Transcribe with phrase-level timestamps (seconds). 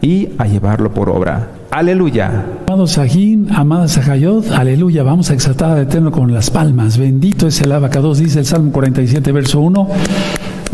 [0.00, 1.48] y a llevarlo por obra.
[1.70, 2.44] Aleluya.
[2.66, 5.02] Amado Sajín, amada Sajayot, aleluya.
[5.02, 6.96] Vamos a exaltar al Eterno con las palmas.
[6.96, 9.88] Bendito es el abacados, dice el Salmo 47, verso 1.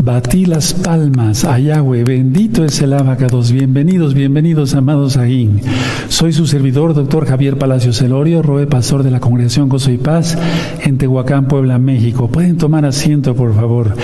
[0.03, 3.53] Batí las palmas a Yahweh, bendito es el abacados.
[3.53, 5.61] Bienvenidos, bienvenidos, amados Sajín.
[6.09, 10.37] Soy su servidor, doctor Javier Palacios Celorio, roe pastor de la Congregación Gozo y Paz
[10.81, 12.27] en Tehuacán, Puebla, México.
[12.27, 13.95] Pueden tomar asiento, por favor.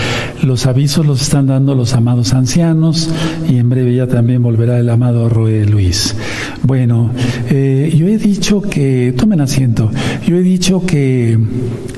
[0.44, 3.10] Los avisos los están dando los amados ancianos
[3.50, 6.16] y en breve ya también volverá el amado Roe Luis.
[6.64, 7.12] Bueno,
[7.50, 9.92] eh, yo he dicho que, tomen asiento,
[10.26, 11.38] yo he dicho que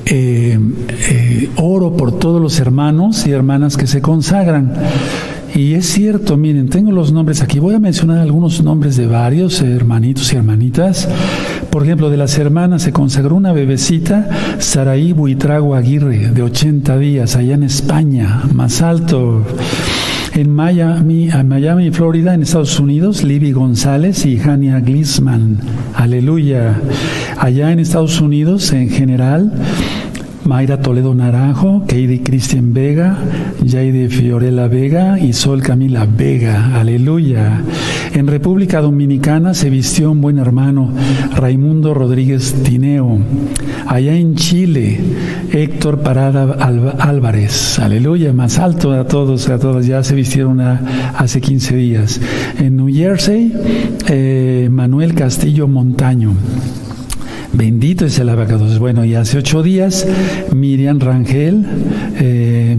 [0.06, 0.58] eh,
[1.10, 4.72] eh, oro por todos los hermanos y hermanas que se consagran.
[5.54, 7.58] Y es cierto, miren, tengo los nombres aquí.
[7.58, 11.06] Voy a mencionar algunos nombres de varios hermanitos y hermanitas.
[11.68, 17.36] Por ejemplo, de las hermanas se consagró una bebecita, Saraí Buitrago Aguirre, de 80 días,
[17.36, 19.44] allá en España, más alto.
[20.34, 25.58] En Miami, en Miami, Florida, en Estados Unidos, Libby González y Hania Glisman.
[25.94, 26.80] Aleluya.
[27.36, 29.52] Allá en Estados Unidos, en general,
[30.44, 33.16] Mayra Toledo Naranjo, Keidi Cristian Vega,
[33.64, 36.78] Jaide Fiorella Vega y Sol Camila Vega.
[36.80, 37.62] Aleluya.
[38.14, 40.90] En República Dominicana se vistió un buen hermano,
[41.36, 43.20] Raimundo Rodríguez Tineo.
[43.86, 45.00] Allá en Chile,
[45.52, 46.44] Héctor Parada
[46.98, 47.78] Álvarez.
[47.78, 48.32] Aleluya.
[48.32, 49.86] Más alto a todos, a todas.
[49.86, 52.20] Ya se vistieron hace 15 días.
[52.58, 53.52] En New Jersey,
[54.08, 56.34] eh, Manuel Castillo Montaño.
[57.52, 58.78] Bendito es el abacados.
[58.78, 60.06] Bueno, y hace ocho días,
[60.54, 61.66] Miriam Rangel,
[62.18, 62.76] eh,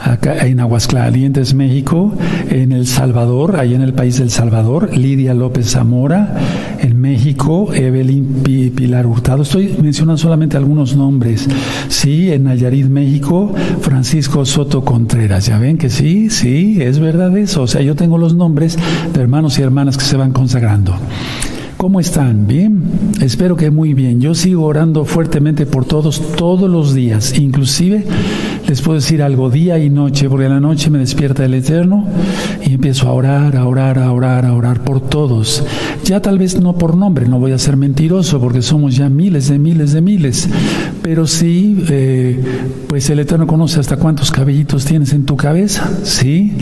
[0.00, 2.14] acá en Aguascalientes, México,
[2.50, 6.34] en El Salvador, allá en el país del Salvador, Lidia López Zamora,
[6.80, 8.42] en México, Evelyn
[8.74, 9.42] Pilar Hurtado.
[9.42, 11.46] Estoy mencionando solamente algunos nombres.
[11.88, 15.46] Sí, en Nayarit, México, Francisco Soto Contreras.
[15.46, 17.62] Ya ven que sí, sí, es verdad eso.
[17.62, 18.78] O sea, yo tengo los nombres
[19.12, 20.94] de hermanos y hermanas que se van consagrando.
[21.76, 22.46] ¿Cómo están?
[22.46, 22.84] ¿Bien?
[23.20, 24.18] Espero que muy bien.
[24.18, 27.38] Yo sigo orando fuertemente por todos todos los días.
[27.38, 28.06] Inclusive
[28.66, 32.06] les puedo decir algo día y noche, porque en la noche me despierta el Eterno
[32.64, 35.62] y empiezo a orar, a orar, a orar, a orar por todos.
[36.02, 39.48] Ya tal vez no por nombre, no voy a ser mentiroso, porque somos ya miles
[39.48, 40.48] de miles de miles.
[41.02, 42.42] Pero sí, eh,
[42.88, 46.54] pues el Eterno conoce hasta cuántos cabellitos tienes en tu cabeza, ¿sí?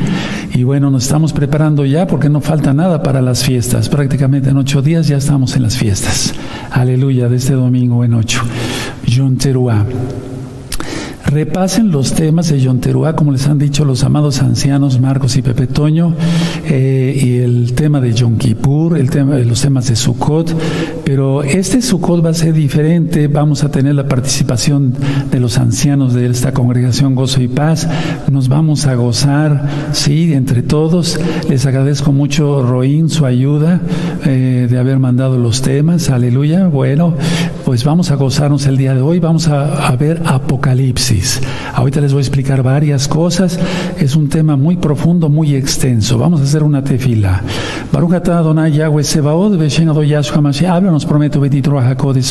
[0.55, 3.89] Y bueno, nos estamos preparando ya porque no falta nada para las fiestas.
[3.89, 6.35] Prácticamente en ocho días ya estamos en las fiestas.
[6.71, 8.43] Aleluya, de este domingo en ocho.
[9.07, 9.39] John.
[11.35, 15.67] Repasen los temas de Yonteruá, como les han dicho los amados ancianos Marcos y Pepe
[15.67, 16.15] Toño,
[16.65, 20.55] eh, y el tema de Yom Kippur, el tema, los temas de Sukkot,
[21.05, 24.95] pero este Sukkot va a ser diferente, vamos a tener la participación
[25.29, 27.89] de los ancianos de esta congregación Gozo y Paz,
[28.31, 31.19] nos vamos a gozar, sí, entre todos,
[31.49, 33.81] les agradezco mucho Roín su ayuda
[34.25, 37.15] eh, de haber mandado los temas, aleluya, bueno,
[37.65, 41.24] pues vamos a gozarnos el día de hoy, vamos a, a ver Apocalipsis.
[41.75, 43.59] Ahorita les voy a explicar varias cosas.
[43.99, 46.19] Es un tema muy profundo, muy extenso.
[46.19, 47.43] Vamos a hacer una tefila.
[47.93, 50.71] Baruch atah Adonai Yahweh Sebaod, Beshen Yahshua Mashiach.
[50.71, 51.73] Háblanos, prometo, bendito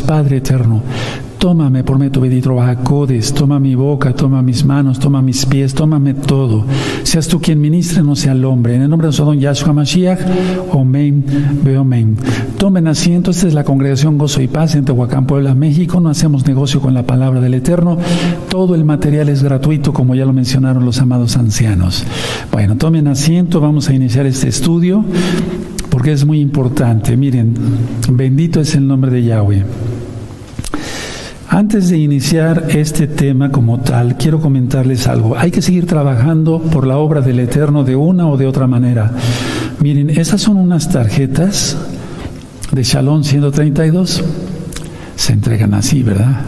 [0.06, 0.82] Padre eterno.
[1.44, 6.64] Tómame, prometo, bendito Bajacodes, toma mi boca, toma mis manos, toma mis pies, tómame todo.
[7.04, 8.78] Seas tú quien ministre, no sea el hombre.
[8.78, 10.22] En el nombre de Don Yahshua Mashiach,
[10.72, 11.26] Omen,
[11.62, 12.16] Beomen.
[12.58, 16.00] Tomen asiento, esta es la congregación Gozo y Paz en Tehuacán, Puebla, México.
[16.00, 17.98] No hacemos negocio con la palabra del Eterno.
[18.50, 22.06] Todo el material es gratuito, como ya lo mencionaron los amados ancianos.
[22.54, 25.04] Bueno, tomen asiento, vamos a iniciar este estudio
[25.90, 27.18] porque es muy importante.
[27.18, 27.54] Miren,
[28.10, 29.93] bendito es el nombre de Yahweh.
[31.54, 35.38] Antes de iniciar este tema como tal, quiero comentarles algo.
[35.38, 39.12] Hay que seguir trabajando por la obra del Eterno de una o de otra manera.
[39.80, 41.78] Miren, esas son unas tarjetas
[42.72, 44.24] de Shalom 132.
[45.16, 46.42] Se entregan así, ¿verdad?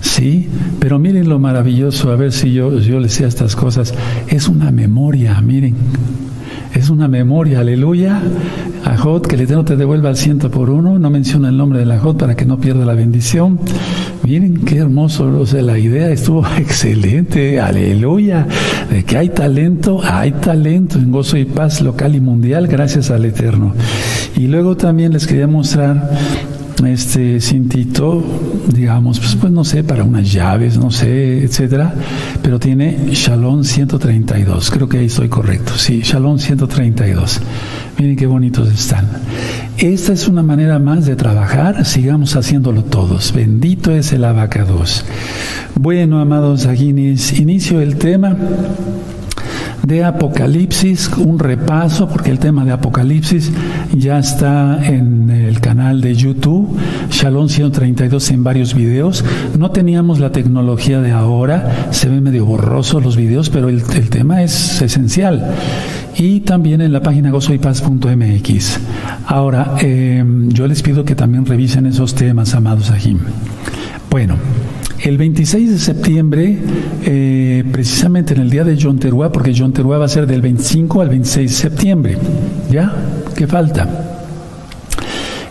[0.00, 0.48] Sí,
[0.80, 3.94] pero miren lo maravilloso, a ver si yo, yo les sé estas cosas.
[4.26, 5.76] Es una memoria, miren.
[6.74, 8.20] Es una memoria, aleluya.
[8.84, 10.98] Ajot, que el Eterno te devuelva al ciento por uno.
[10.98, 13.58] No menciona el nombre del Ajot para que no pierda la bendición.
[14.22, 18.46] Miren qué hermoso, o sea, la idea estuvo excelente, aleluya.
[18.88, 23.24] De que hay talento, hay talento en gozo y paz local y mundial, gracias al
[23.24, 23.74] Eterno.
[24.36, 26.10] Y luego también les quería mostrar
[26.86, 28.24] este cintito,
[28.72, 31.94] digamos, pues, pues no sé, para unas llaves, no sé, etcétera,
[32.42, 37.40] pero tiene Shalom 132, creo que ahí estoy correcto, sí, Shalom 132.
[37.98, 39.06] Miren qué bonitos están.
[39.76, 43.32] Esta es una manera más de trabajar, sigamos haciéndolo todos.
[43.32, 45.04] Bendito es el abacados.
[45.74, 48.36] Bueno, amados aguinis, inicio el tema.
[49.82, 53.50] De Apocalipsis, un repaso, porque el tema de Apocalipsis
[53.92, 56.76] ya está en el canal de YouTube,
[57.10, 59.24] Shalom 132 en varios videos.
[59.58, 64.42] No teníamos la tecnología de ahora, se ven medio borrosos los videos, pero el, tema
[64.42, 65.54] es esencial.
[66.16, 68.80] Y también en la página gozoypaz.mx.
[69.26, 73.18] Ahora, eh, yo les pido que también revisen esos temas, amados Ajim.
[74.10, 74.36] Bueno,
[75.02, 76.58] el 26 de septiembre,
[77.04, 80.42] eh, precisamente en el día de John Teruá, porque John Teruá va a ser del
[80.42, 82.18] 25 al 26 de septiembre,
[82.70, 82.92] ¿ya?
[83.34, 83.88] ¿Qué falta?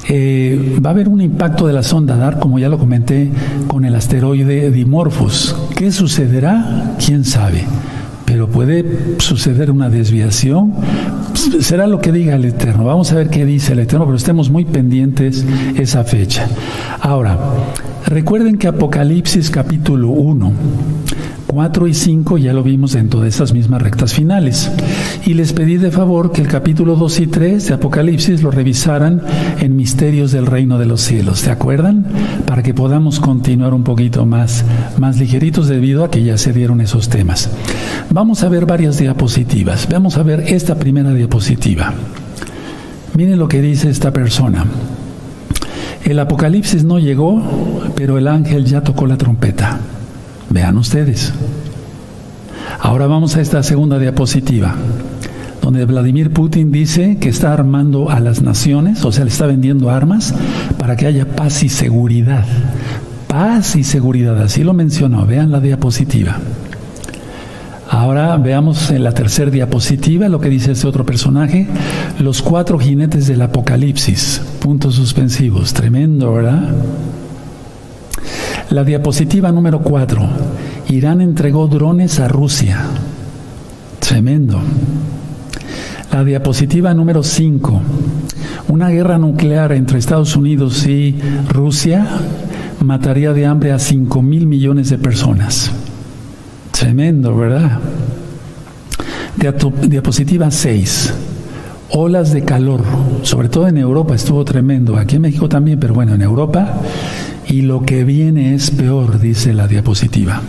[0.08, 3.30] Eh, va a haber un impacto de la sonda DAR, como ya lo comenté,
[3.68, 5.56] con el asteroide Dimorphos.
[5.76, 6.96] ¿Qué sucederá?
[7.04, 7.64] ¿Quién sabe?
[8.50, 10.74] Puede suceder una desviación.
[11.62, 12.84] Será lo que diga el Eterno.
[12.84, 15.46] Vamos a ver qué dice el Eterno, pero estemos muy pendientes
[15.78, 16.48] esa fecha.
[17.00, 17.38] Ahora,
[18.06, 20.54] recuerden que Apocalipsis capítulo 1
[21.50, 24.72] 4 y 5 ya lo vimos dentro de esas mismas rectas finales.
[25.26, 29.24] Y les pedí de favor que el capítulo 2 y 3 de Apocalipsis lo revisaran
[29.60, 31.40] en Misterios del Reino de los Cielos.
[31.40, 32.06] ¿Se acuerdan?
[32.46, 34.64] Para que podamos continuar un poquito más,
[35.00, 37.50] más ligeritos debido a que ya se dieron esos temas.
[38.12, 39.88] Vamos a ver varias diapositivas.
[39.90, 41.94] Vamos a ver esta primera diapositiva.
[43.16, 44.66] Miren lo que dice esta persona.
[46.06, 47.42] El Apocalipsis no llegó,
[47.96, 49.80] pero el ángel ya tocó la trompeta.
[50.50, 51.34] Vean ustedes.
[52.80, 54.74] Ahora vamos a esta segunda diapositiva,
[55.62, 59.90] donde Vladimir Putin dice que está armando a las naciones, o sea, le está vendiendo
[59.90, 60.34] armas
[60.78, 62.46] para que haya paz y seguridad.
[63.28, 65.26] Paz y seguridad, así lo mencionó.
[65.26, 66.38] Vean la diapositiva.
[67.90, 71.68] Ahora veamos en la tercera diapositiva lo que dice este otro personaje,
[72.20, 76.70] los cuatro jinetes del apocalipsis, puntos suspensivos, tremendo, ¿verdad?
[78.70, 80.22] La diapositiva número 4.
[80.90, 82.80] Irán entregó drones a Rusia.
[84.00, 84.60] Tremendo.
[86.12, 87.82] La diapositiva número 5.
[88.68, 91.20] Una guerra nuclear entre Estados Unidos y
[91.50, 92.06] Rusia
[92.82, 95.72] mataría de hambre a 5 mil millones de personas.
[96.72, 97.80] Tremendo, ¿verdad?
[99.88, 101.14] Diapositiva 6.
[101.92, 102.84] Olas de calor,
[103.24, 106.82] sobre todo en Europa estuvo tremendo, aquí en México también, pero bueno, en Europa
[107.50, 110.42] y lo que viene es peor, dice la diapositiva.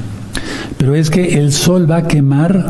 [0.77, 2.65] Pero es que el sol va a quemar,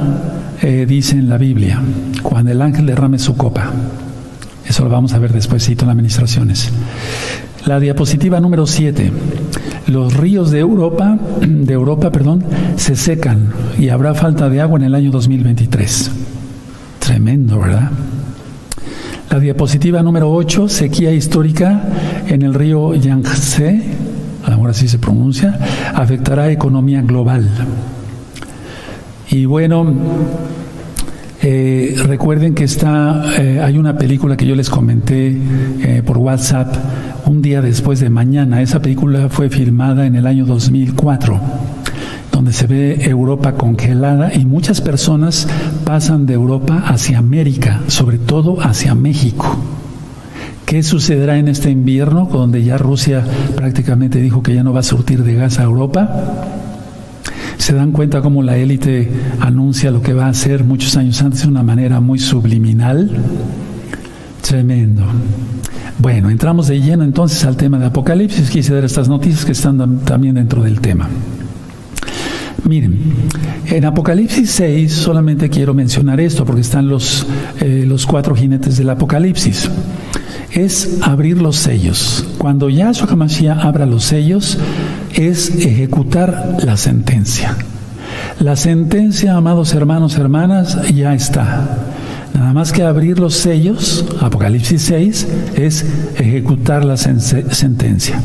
[0.62, 1.80] eh, dice en la Biblia,
[2.22, 3.72] cuando el ángel derrame su copa.
[4.66, 6.70] Eso lo vamos a ver despuésito en las administraciones.
[7.66, 9.12] La diapositiva número 7.
[9.86, 12.44] Los ríos de Europa, de Europa, perdón,
[12.76, 16.10] se secan y habrá falta de agua en el año 2023.
[16.98, 17.90] Tremendo, ¿verdad?
[19.30, 21.84] La diapositiva número 8, sequía histórica
[22.26, 23.80] en el río Yangtze,
[24.44, 25.58] ahora sí se pronuncia,
[25.94, 27.48] afectará a economía global.
[29.30, 29.86] Y bueno,
[31.42, 35.38] eh, recuerden que está, eh, hay una película que yo les comenté
[35.82, 36.74] eh, por WhatsApp
[37.24, 38.60] un día después de mañana.
[38.60, 41.40] Esa película fue filmada en el año 2004,
[42.30, 45.48] donde se ve Europa congelada y muchas personas
[45.84, 49.56] pasan de Europa hacia América, sobre todo hacia México.
[50.66, 53.24] ¿Qué sucederá en este invierno, donde ya Rusia
[53.56, 56.59] prácticamente dijo que ya no va a surtir de gas a Europa?
[57.60, 59.06] Se dan cuenta cómo la élite
[59.38, 63.10] anuncia lo que va a hacer muchos años antes de una manera muy subliminal.
[64.40, 65.04] Tremendo.
[65.98, 68.48] Bueno, entramos de lleno entonces al tema de Apocalipsis.
[68.48, 71.06] Quise dar estas noticias que están también dentro del tema.
[72.64, 72.98] Miren,
[73.66, 77.26] en Apocalipsis 6 solamente quiero mencionar esto porque están los,
[77.60, 79.68] eh, los cuatro jinetes del Apocalipsis
[80.52, 82.26] es abrir los sellos.
[82.38, 84.58] Cuando Yahshua HaMashiach abra los sellos,
[85.14, 87.56] es ejecutar la sentencia.
[88.38, 91.78] La sentencia, amados hermanos, hermanas, ya está.
[92.34, 95.84] Nada más que abrir los sellos, Apocalipsis 6, es
[96.16, 98.20] ejecutar la sentencia.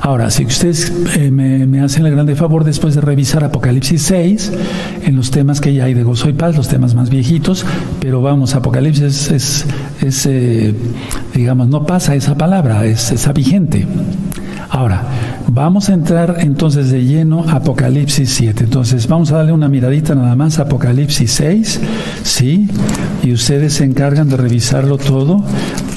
[0.00, 4.52] Ahora, si ustedes eh, me, hacen el grande favor después de revisar Apocalipsis 6,
[5.04, 7.64] en los temas que ya hay de gozo y paz, los temas más viejitos,
[8.00, 9.66] pero vamos, Apocalipsis es,
[10.00, 10.74] es eh,
[11.34, 13.86] digamos, no pasa esa palabra, es, esa vigente.
[14.72, 15.02] Ahora,
[15.48, 18.64] vamos a entrar entonces de lleno a Apocalipsis 7.
[18.64, 21.80] Entonces, vamos a darle una miradita nada más a Apocalipsis 6,
[22.22, 22.68] ¿sí?
[23.24, 25.42] Y ustedes se encargan de revisarlo todo.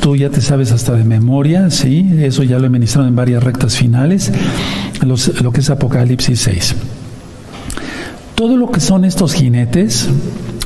[0.01, 2.09] Tú ya te sabes hasta de memoria, ¿sí?
[2.17, 4.31] Eso ya lo he ministrado en varias rectas finales,
[5.03, 6.75] lo que es Apocalipsis 6.
[8.33, 10.09] Todo lo que son estos jinetes,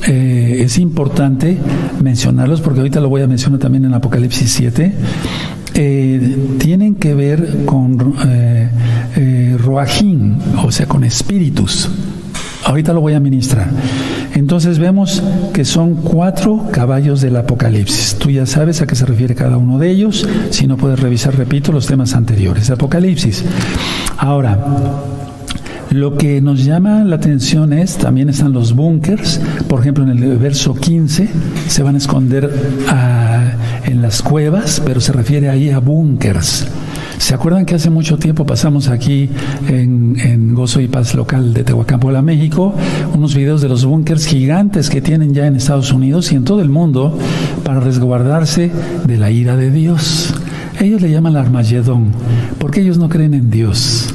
[0.07, 1.57] eh, es importante
[2.01, 4.93] mencionarlos porque ahorita lo voy a mencionar también en Apocalipsis 7
[5.77, 8.69] eh, tienen que ver con eh,
[9.15, 9.57] eh
[10.63, 11.89] o sea, con espíritus.
[12.65, 13.69] Ahorita lo voy a ministrar.
[14.33, 15.21] Entonces vemos
[15.53, 18.15] que son cuatro caballos del Apocalipsis.
[18.15, 20.27] Tú ya sabes a qué se refiere cada uno de ellos.
[20.49, 22.69] Si no puedes revisar, repito, los temas anteriores.
[22.69, 23.43] Apocalipsis.
[24.17, 24.57] Ahora,
[25.91, 30.37] lo que nos llama la atención es, también están los búnkers, por ejemplo en el
[30.37, 31.29] verso 15,
[31.67, 32.51] se van a esconder
[32.87, 33.51] ah,
[33.85, 36.67] en las cuevas, pero se refiere ahí a búnkers.
[37.17, 39.29] ¿Se acuerdan que hace mucho tiempo pasamos aquí
[39.67, 42.73] en, Gozo y Paz local de Tehuacán, Puebla, México,
[43.13, 46.61] unos videos de los búnkers gigantes que tienen ya en Estados Unidos y en todo
[46.61, 47.17] el mundo
[47.63, 48.71] para resguardarse
[49.05, 50.33] de la ira de Dios?
[50.79, 52.11] Ellos le llaman Armagedón,
[52.59, 54.06] porque ellos no creen en Dios.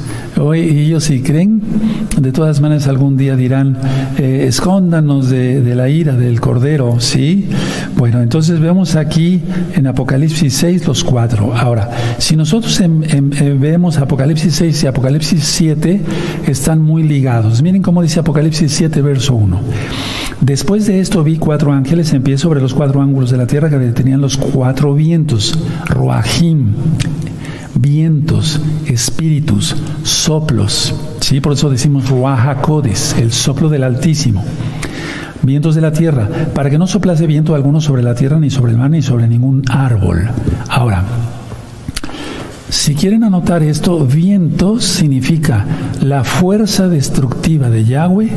[0.45, 1.61] Hoy ellos si creen,
[2.19, 3.77] de todas maneras algún día dirán,
[4.17, 7.47] eh, escóndanos de, la ira del Cordero, ¿sí?
[7.95, 9.41] Bueno, entonces vemos aquí
[9.73, 11.55] en Apocalipsis 6 los cuatro.
[11.55, 12.83] Ahora, si nosotros
[13.57, 16.01] vemos Apocalipsis 6 y Apocalipsis 7,
[16.45, 17.61] están muy ligados.
[17.61, 19.61] Miren cómo dice Apocalipsis 7, verso 1.
[20.41, 23.69] Después de esto vi cuatro ángeles en pie sobre los cuatro ángulos de la tierra
[23.69, 26.73] que tenían los cuatro vientos, Roahim,
[27.75, 30.93] vientos, espíritus, soplos.
[31.19, 31.41] ¿sí?
[31.41, 34.43] Por eso decimos Ruajacodes, el soplo del Altísimo.
[35.41, 38.71] Vientos de la tierra, para que no soplase viento alguno sobre la tierra, ni sobre
[38.71, 40.29] el mar, ni sobre ningún árbol.
[40.69, 41.03] Ahora,
[42.69, 45.65] si quieren anotar esto, vientos significa
[46.01, 48.31] la fuerza destructiva de Yahweh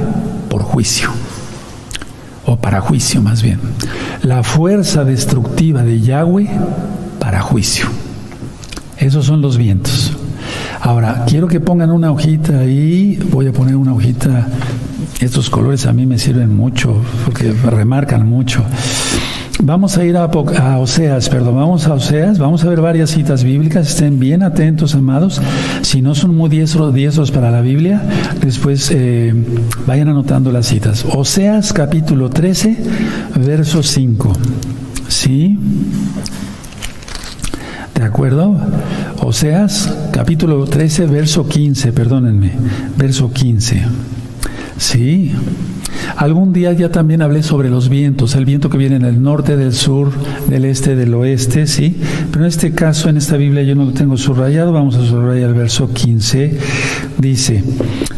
[0.50, 1.11] por juicio,
[2.45, 3.61] o para juicio más bien.
[4.23, 6.50] La fuerza destructiva de Yahweh
[7.21, 7.87] para juicio.
[8.98, 10.12] Esos son los vientos.
[10.80, 13.18] Ahora, quiero que pongan una hojita ahí.
[13.30, 14.48] Voy a poner una hojita.
[15.20, 18.64] Estos colores a mí me sirven mucho porque remarcan mucho.
[19.62, 23.88] Vamos a ir a, Oseas, perdón, vamos a Oseas, vamos a ver varias citas bíblicas,
[23.88, 25.40] estén bien atentos, amados.
[25.80, 28.02] Si no son muy diestros, diestros para la Biblia,
[28.40, 29.34] después eh,
[29.86, 31.06] vayan anotando las citas.
[31.10, 32.76] Oseas capítulo 13,
[33.36, 34.32] verso 5.
[35.08, 35.58] ¿Sí?
[37.96, 38.54] ¿De acuerdo?
[39.22, 42.52] Oseas, capítulo 13, verso 15, perdónenme,
[42.96, 43.82] verso 15.
[44.76, 45.32] Sí.
[46.16, 49.72] Algún día ya también hablé sobre los vientos, el viento que viene del norte, del
[49.72, 50.12] sur,
[50.48, 51.96] del este, del oeste, ¿sí?
[52.30, 55.50] Pero en este caso, en esta Biblia yo no lo tengo subrayado, vamos a subrayar
[55.50, 56.58] el verso 15.
[57.18, 57.64] Dice,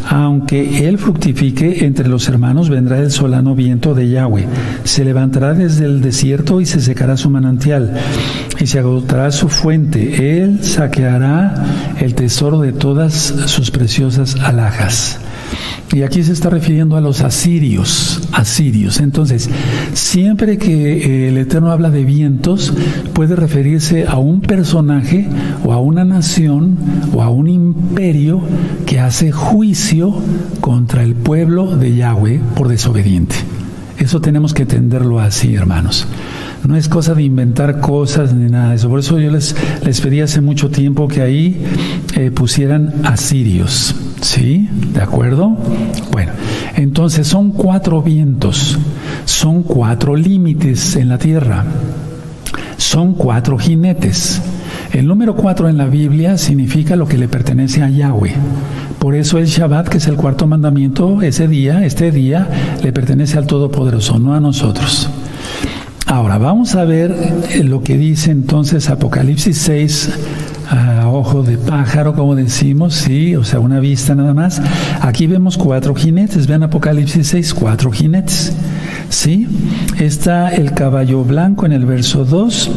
[0.09, 4.47] aunque él fructifique entre los hermanos, vendrá el solano viento de Yahweh.
[4.85, 7.95] Se levantará desde el desierto y se secará su manantial
[8.59, 10.43] y se agotará su fuente.
[10.43, 11.65] Él saqueará
[12.01, 13.13] el tesoro de todas
[13.47, 15.21] sus preciosas alhajas.
[15.93, 19.01] Y aquí se está refiriendo a los asirios, asirios.
[19.01, 19.49] Entonces,
[19.95, 22.73] siempre que eh, el Eterno habla de vientos,
[23.15, 25.29] puede referirse a un personaje
[25.65, 26.77] o a una nación
[27.15, 28.43] o a un imperio
[28.87, 30.15] que hace juicio
[30.61, 33.37] contra el pueblo de Yahweh por desobediente.
[33.99, 36.07] Eso tenemos que entenderlo así, hermanos.
[36.67, 38.89] No es cosa de inventar cosas ni nada de eso.
[38.89, 41.65] Por eso yo les, les pedí hace mucho tiempo que ahí
[42.15, 43.95] eh, pusieran asirios.
[44.21, 44.69] ¿Sí?
[44.93, 45.57] ¿De acuerdo?
[46.11, 46.33] Bueno,
[46.75, 48.77] entonces son cuatro vientos,
[49.25, 51.65] son cuatro límites en la tierra,
[52.77, 54.43] son cuatro jinetes.
[54.93, 58.35] El número cuatro en la Biblia significa lo que le pertenece a Yahweh.
[58.99, 62.49] Por eso el Shabbat, que es el cuarto mandamiento, ese día, este día,
[62.83, 65.09] le pertenece al Todopoderoso, no a nosotros.
[66.09, 67.15] Ahora, vamos a ver
[67.65, 70.11] lo que dice entonces Apocalipsis 6
[70.71, 74.63] a ojo de pájaro, como decimos, sí, o sea, una vista nada más.
[75.03, 78.55] Aquí vemos cuatro jinetes, vean Apocalipsis 6, cuatro jinetes,
[79.11, 79.47] sí.
[79.99, 82.71] Está el caballo blanco en el verso 2,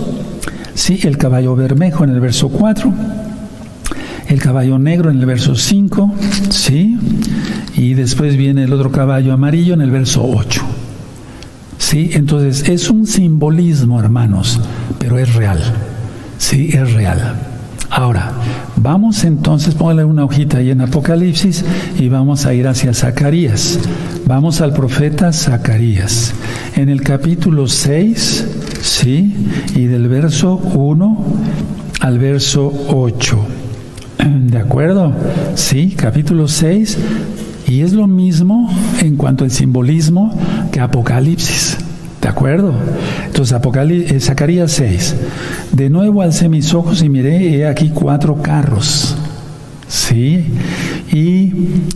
[0.73, 2.93] sí, el caballo bermejo en el verso 4,
[4.27, 6.13] el caballo negro en el verso 5,
[6.49, 6.97] sí,
[7.77, 10.70] y después viene el otro caballo amarillo en el verso 8.
[11.91, 14.61] Sí, entonces es un simbolismo, hermanos,
[14.97, 15.59] pero es real.
[16.37, 17.35] Sí, es real.
[17.89, 18.31] Ahora,
[18.77, 21.65] vamos entonces, póngale una hojita ahí en Apocalipsis
[21.99, 23.77] y vamos a ir hacia Zacarías.
[24.25, 26.33] Vamos al profeta Zacarías.
[26.77, 28.47] En el capítulo 6,
[28.81, 29.49] ¿sí?
[29.75, 31.25] Y del verso 1
[31.99, 33.37] al verso 8.
[34.49, 35.11] ¿De acuerdo?
[35.55, 36.97] Sí, capítulo 6.
[37.67, 38.69] Y es lo mismo
[38.99, 40.37] en cuanto al simbolismo
[40.73, 41.77] que Apocalipsis.
[42.21, 42.73] ¿De acuerdo?
[43.25, 45.15] Entonces, Apocalipsis, eh, Zacarías 6.
[45.71, 49.15] De nuevo alcé mis ojos y miré, he aquí cuatro carros.
[49.87, 50.45] ¿Sí?
[51.11, 51.51] Y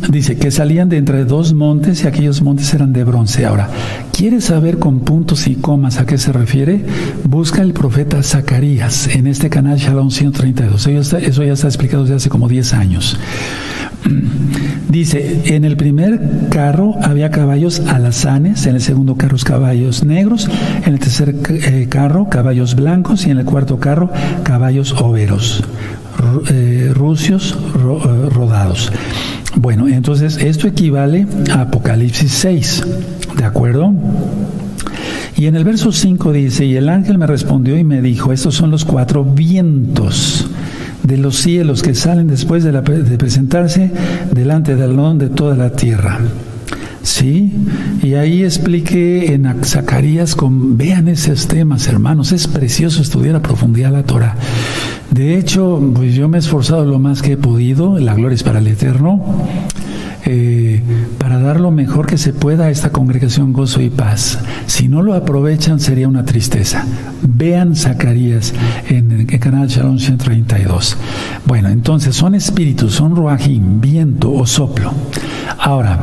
[0.10, 3.46] dice que salían de entre dos montes y aquellos montes eran de bronce.
[3.46, 3.70] Ahora,
[4.12, 6.84] ¿quieres saber con puntos y comas a qué se refiere?
[7.24, 10.82] Busca el profeta Zacarías en este canal Shalom 132.
[10.82, 13.18] Eso ya está, eso ya está explicado desde hace como 10 años.
[14.90, 20.48] Dice, en el primer carro había caballos alazanes, en el segundo carro caballos negros,
[20.86, 24.10] en el tercer eh, carro caballos blancos y en el cuarto carro
[24.44, 25.64] caballos overos,
[26.50, 28.92] eh, rucios eh, rodados.
[29.58, 32.84] Bueno, entonces esto equivale a Apocalipsis 6,
[33.38, 33.94] ¿de acuerdo?
[35.36, 38.56] Y en el verso 5 dice, y el ángel me respondió y me dijo, estos
[38.56, 40.48] son los cuatro vientos
[41.04, 42.74] de los cielos que salen después de,
[43.18, 43.92] presentarse
[44.32, 46.20] delante del don de toda la tierra.
[47.04, 47.54] Sí,
[48.02, 53.92] y ahí expliqué en Zacarías, con, vean esos temas, hermanos, es precioso estudiar a profundidad
[53.92, 54.36] la Torah.
[55.12, 58.44] De hecho, pues yo me he esforzado lo más que he podido, la gloria es
[58.44, 59.24] para el Eterno,
[60.26, 60.82] eh,
[61.20, 64.40] para dar lo mejor que se pueda a esta congregación gozo y paz.
[64.66, 66.86] Si no lo aprovechan sería una tristeza.
[67.22, 68.54] Vean Zacarías
[68.90, 70.98] en el canal Shalom 132.
[71.46, 74.92] Bueno, entonces son espíritus, son ruajim, viento o soplo.
[75.60, 76.00] Ahora,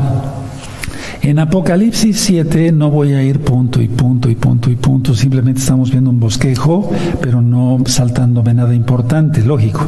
[1.23, 5.61] en Apocalipsis 7 no voy a ir punto y punto y punto y punto, simplemente
[5.61, 9.87] estamos viendo un bosquejo, pero no saltándome nada importante, lógico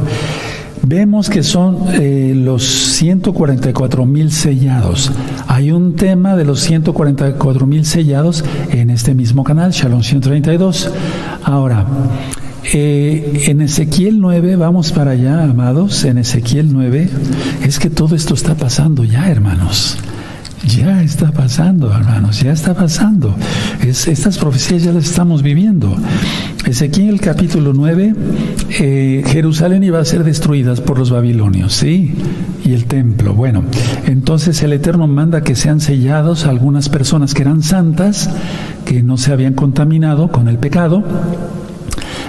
[0.85, 5.11] vemos que son eh, los 144 mil sellados.
[5.47, 10.91] Hay un tema de los 144 mil sellados en este mismo canal, Shalom 132.
[11.43, 11.85] Ahora,
[12.73, 17.09] eh, en Ezequiel 9, vamos para allá, amados, en Ezequiel 9,
[17.63, 19.97] es que todo esto está pasando ya, hermanos.
[20.67, 23.35] Ya está pasando, hermanos, ya está pasando.
[23.81, 25.95] estas profecías ya las estamos viviendo.
[26.65, 28.15] Ezequiel capítulo 9,
[28.79, 32.15] eh, Jerusalén iba a ser destruida por los babilonios, ¿sí?
[32.65, 33.33] Y el templo.
[33.33, 33.63] Bueno,
[34.07, 38.29] entonces el Eterno manda que sean sellados algunas personas que eran santas,
[38.85, 41.03] que no se habían contaminado con el pecado,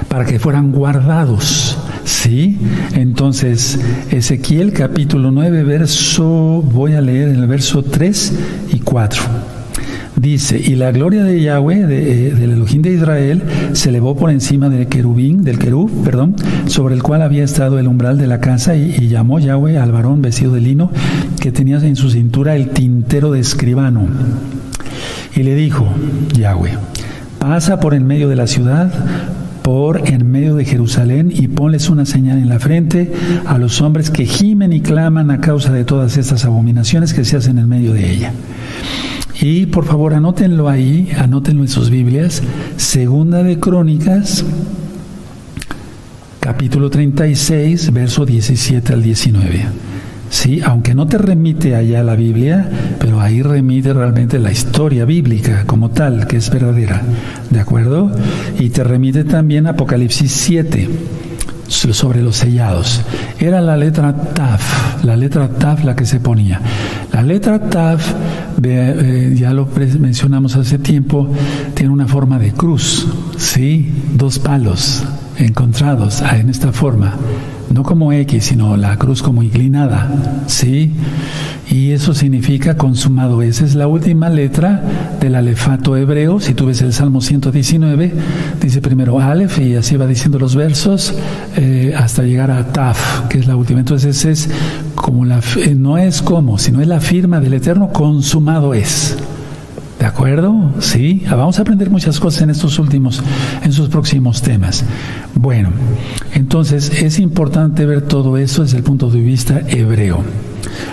[0.08, 2.56] para que fueran guardados Sí,
[2.94, 3.80] entonces
[4.12, 8.32] Ezequiel capítulo 9, verso, voy a leer el verso 3
[8.72, 9.22] y 4.
[10.14, 14.30] Dice, y la gloria de Yahweh, de, eh, del Elohim de Israel, se elevó por
[14.30, 16.36] encima del querubín, del querub, perdón,
[16.66, 19.90] sobre el cual había estado el umbral de la casa, y, y, llamó Yahweh al
[19.90, 20.92] varón vestido de lino,
[21.40, 24.06] que tenía en su cintura el tintero de escribano.
[25.34, 25.88] Y le dijo,
[26.34, 26.78] Yahweh,
[27.40, 28.92] pasa por en medio de la ciudad,
[29.66, 33.12] por en medio de Jerusalén y ponles una señal en la frente
[33.46, 37.36] a los hombres que gimen y claman a causa de todas estas abominaciones que se
[37.36, 38.32] hacen en medio de ella.
[39.40, 42.44] Y por favor anótenlo ahí, anótenlo en sus Biblias,
[42.76, 44.44] Segunda de Crónicas,
[46.38, 49.95] capítulo 36, verso 17 al 19.
[50.36, 52.68] Sí, aunque no te remite allá la Biblia,
[53.00, 57.00] pero ahí remite realmente la historia bíblica como tal, que es verdadera,
[57.48, 58.12] ¿de acuerdo?
[58.58, 60.90] Y te remite también Apocalipsis 7
[61.68, 63.00] sobre los sellados.
[63.40, 66.60] Era la letra Taf, la letra Taf la que se ponía.
[67.14, 68.06] La letra Taf,
[68.62, 69.66] eh, ya lo
[69.98, 71.30] mencionamos hace tiempo,
[71.72, 73.06] tiene una forma de cruz,
[73.38, 73.90] ¿sí?
[74.12, 75.02] Dos palos
[75.38, 77.14] encontrados en esta forma
[77.72, 80.08] no como X, sino la cruz como inclinada,
[80.46, 80.92] ¿sí?
[81.68, 83.42] Y eso significa consumado.
[83.42, 84.82] Esa es la última letra
[85.20, 86.40] del alefato hebreo.
[86.40, 88.12] Si tú ves el Salmo 119,
[88.60, 91.14] dice primero Aleph y así va diciendo los versos
[91.56, 93.80] eh, hasta llegar a Taf, que es la última.
[93.80, 94.48] Entonces es
[94.94, 99.16] como la, eh, no es como, sino es la firma del Eterno, consumado es.
[100.06, 100.70] ¿De acuerdo?
[100.78, 103.20] Sí, ah, vamos a aprender muchas cosas en estos últimos,
[103.64, 104.84] en sus próximos temas.
[105.34, 105.70] Bueno,
[106.32, 110.20] entonces es importante ver todo eso desde el punto de vista hebreo.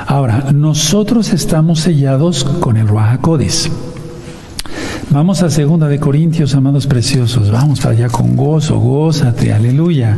[0.07, 3.19] Ahora, nosotros estamos sellados con el Ruach
[5.13, 7.51] Vamos a segunda de Corintios, amados preciosos.
[7.51, 10.17] Vamos para allá con gozo, gózate, aleluya.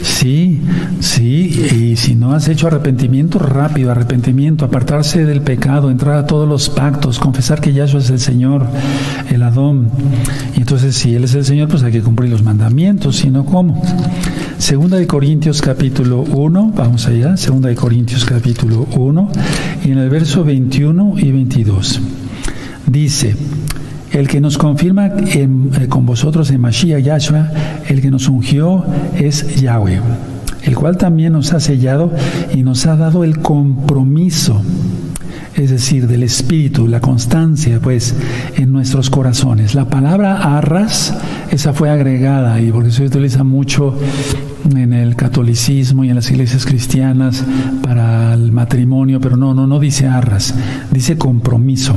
[0.00, 0.60] Sí,
[1.00, 6.48] sí, y si no has hecho arrepentimiento, rápido, arrepentimiento, apartarse del pecado, entrar a todos
[6.48, 8.64] los pactos, confesar que Yahshua es el Señor,
[9.28, 9.90] el Adón.
[10.56, 13.44] Y entonces, si Él es el Señor, pues hay que cumplir los mandamientos, si no,
[13.44, 13.82] ¿cómo?
[14.58, 19.32] Segunda de Corintios capítulo 1, vamos allá, segunda de Corintios capítulo 1,
[19.84, 22.00] y en el verso 21 y 22.
[22.86, 23.34] Dice,
[24.12, 25.48] el que nos confirma eh,
[25.88, 27.50] con vosotros en Mashiach Yahshua,
[27.88, 28.84] el que nos ungió
[29.16, 30.00] es Yahweh,
[30.62, 32.12] el cual también nos ha sellado
[32.54, 34.62] y nos ha dado el compromiso,
[35.54, 38.14] es decir, del Espíritu, la constancia, pues,
[38.56, 39.74] en nuestros corazones.
[39.74, 41.14] La palabra arras,
[41.50, 43.98] esa fue agregada y porque se utiliza mucho
[44.70, 47.44] en el catolicismo y en las iglesias cristianas
[47.82, 50.54] para el matrimonio, pero no, no, no dice arras,
[50.90, 51.96] dice compromiso.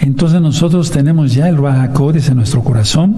[0.00, 1.90] Entonces nosotros tenemos ya el Ruach
[2.28, 3.16] en nuestro corazón,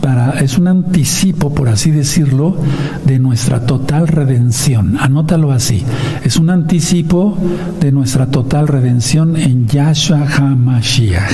[0.00, 2.56] para, es un anticipo, por así decirlo,
[3.04, 4.96] de nuestra total redención.
[5.00, 5.82] Anótalo así.
[6.24, 7.36] Es un anticipo
[7.80, 11.32] de nuestra total redención en Yahshua HaMashiach.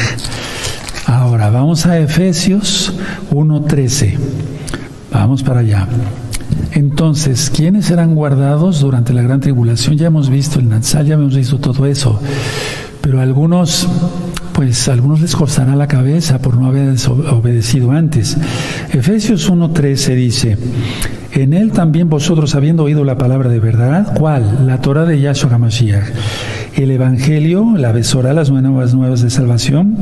[1.07, 2.95] Ahora vamos a Efesios
[3.33, 4.17] 1.13.
[5.13, 5.89] Vamos para allá.
[6.73, 9.97] Entonces, ¿quiénes serán guardados durante la gran tribulación?
[9.97, 12.21] Ya hemos visto el Natsal, ya hemos visto todo eso.
[13.01, 13.89] Pero algunos,
[14.61, 16.95] pues algunos les costará la cabeza por no haber
[17.31, 18.37] obedecido antes.
[18.93, 20.59] Efesios 1.13 dice,
[21.33, 24.67] en él también vosotros habiendo oído la palabra de verdad, ¿cuál?
[24.67, 26.05] La Torah de Yahshua HaMashiach
[26.77, 29.97] el Evangelio, la besora, las nuevas nuevas de salvación,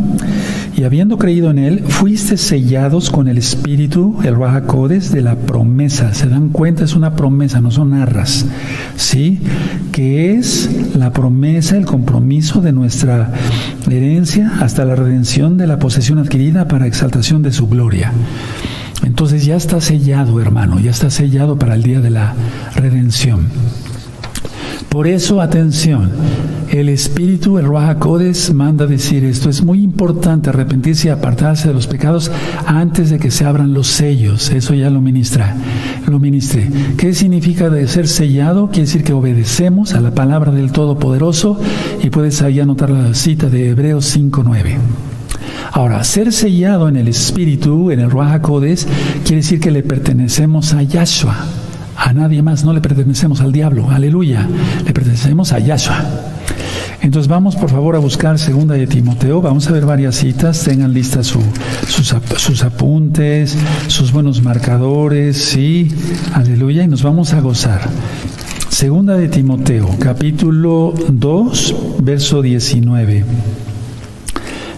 [0.77, 6.15] y habiendo creído en él, fuiste sellados con el Espíritu, el Rahacodes, de la promesa.
[6.15, 8.47] Se dan cuenta, es una promesa, no son arras,
[8.97, 9.41] ¿sí?
[9.93, 13.33] Que es la promesa, el compromiso de nuestra
[13.91, 18.13] herencia hasta la redención de la posesión adquirida para exaltación de su gloria.
[19.05, 22.35] Entonces ya está sellado, hermano, ya está sellado para el día de la
[22.75, 23.49] redención.
[24.89, 26.11] Por eso, atención,
[26.71, 27.99] el Espíritu, el Ruach
[28.53, 29.51] manda decir esto.
[29.51, 32.31] Es muy importante arrepentirse y apartarse de los pecados
[32.67, 34.51] antes de que se abran los sellos.
[34.51, 35.57] Eso ya lo ministra,
[36.07, 36.71] lo ministre.
[36.97, 38.69] ¿Qué significa de ser sellado?
[38.69, 41.61] Quiere decir que obedecemos a la palabra del Todopoderoso
[42.03, 44.77] y puedes ahí anotar la cita de Hebreos 5.9.
[45.73, 50.83] Ahora, ser sellado en el Espíritu, en el Ruach quiere decir que le pertenecemos a
[50.83, 51.58] Yahshua
[51.99, 54.47] a nadie más, no le pertenecemos al diablo, aleluya,
[54.87, 56.05] le pertenecemos a Yahshua.
[57.03, 60.95] Entonces vamos por favor a buscar segunda de Timoteo, vamos a ver varias citas, tengan
[60.95, 61.43] listas sus,
[61.89, 63.57] sus, apuntes,
[63.89, 65.91] sus buenos marcadores, sí,
[66.35, 67.81] aleluya, y nos vamos a gozar.
[68.69, 73.25] Segunda de Timoteo, capítulo 2, verso 19.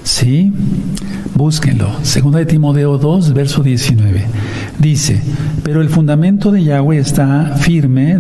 [0.05, 0.53] Sí,
[1.35, 1.89] búsquenlo.
[2.03, 4.25] Segunda de Timoteo 2, verso 19.
[4.79, 5.21] Dice,
[5.63, 8.19] pero el fundamento de Yahweh está firme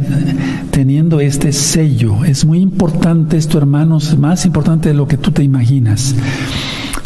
[0.70, 2.24] teniendo este sello.
[2.24, 6.14] Es muy importante esto, hermanos, más importante de lo que tú te imaginas.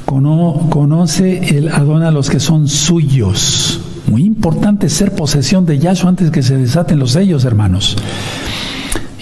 [0.04, 3.80] Conoce el Adón a los que son suyos.
[4.06, 7.96] Muy importante ser posesión de Yahshua antes que se desaten los sellos, hermanos.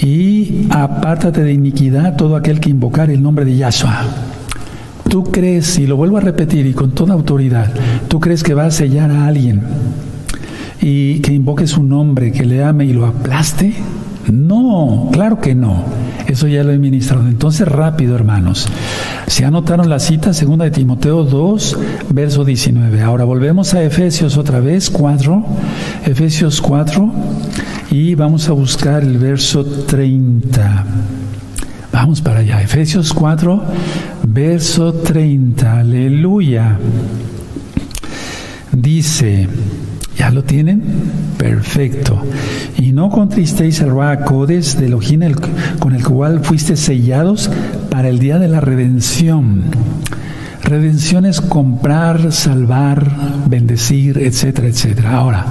[0.00, 4.04] Y apártate de iniquidad todo aquel que invocar el nombre de Yahshua.
[5.12, 7.70] Tú crees, y lo vuelvo a repetir y con toda autoridad,
[8.08, 9.60] tú crees que va a sellar a alguien
[10.80, 13.74] y que invoque su nombre, que le ame y lo aplaste?
[14.32, 15.84] No, claro que no.
[16.26, 17.28] Eso ya lo he ministrado.
[17.28, 18.66] Entonces, rápido, hermanos.
[19.26, 23.02] Se anotaron la cita, segunda de Timoteo 2, verso 19.
[23.02, 25.44] Ahora volvemos a Efesios otra vez, 4.
[26.06, 27.12] Efesios 4.
[27.90, 30.86] Y vamos a buscar el verso 30.
[31.92, 32.62] Vamos para allá.
[32.62, 33.62] Efesios 4,
[34.32, 35.80] verso 30.
[35.80, 36.78] Aleluya.
[38.72, 39.48] Dice.
[40.16, 40.82] ¿Ya lo tienen?
[41.38, 42.22] Perfecto.
[42.78, 45.22] Y no contristéis al Codes de Elohim
[45.78, 47.50] con el cual fuiste sellados
[47.90, 49.62] para el día de la redención.
[50.62, 53.10] Redención es comprar, salvar,
[53.48, 55.16] bendecir, etcétera, etcétera.
[55.16, 55.46] Ahora,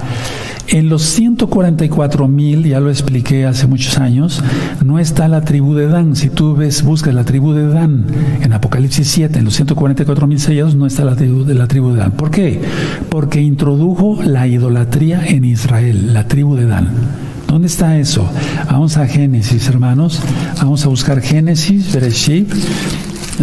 [0.68, 4.42] en los 144 mil, ya lo expliqué hace muchos años,
[4.84, 6.16] no está la tribu de Dan.
[6.16, 8.06] Si tú ves, buscas la tribu de Dan
[8.40, 11.92] en Apocalipsis 7, en los 144 mil sellados, no está la tribu, de la tribu
[11.92, 12.12] de Dan.
[12.12, 12.60] ¿Por qué?
[13.10, 16.88] Porque introdujo la idolatría en Israel, la tribu de Dan.
[17.48, 18.26] ¿Dónde está eso?
[18.66, 20.20] Vamos a Génesis, hermanos.
[20.56, 22.50] Vamos a buscar Génesis, Bereshit,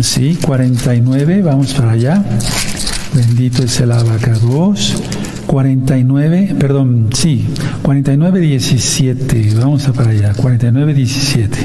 [0.01, 2.23] sí, 49, vamos para allá.
[3.13, 4.95] Bendito es el abacados.
[5.49, 7.43] 49, perdón, sí,
[7.81, 9.55] 49, 17.
[9.59, 11.57] Vamos a para allá, 49, 17.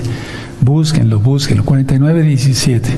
[0.62, 1.64] Búsquenlo, búsquenlo.
[1.66, 2.88] 49, 17.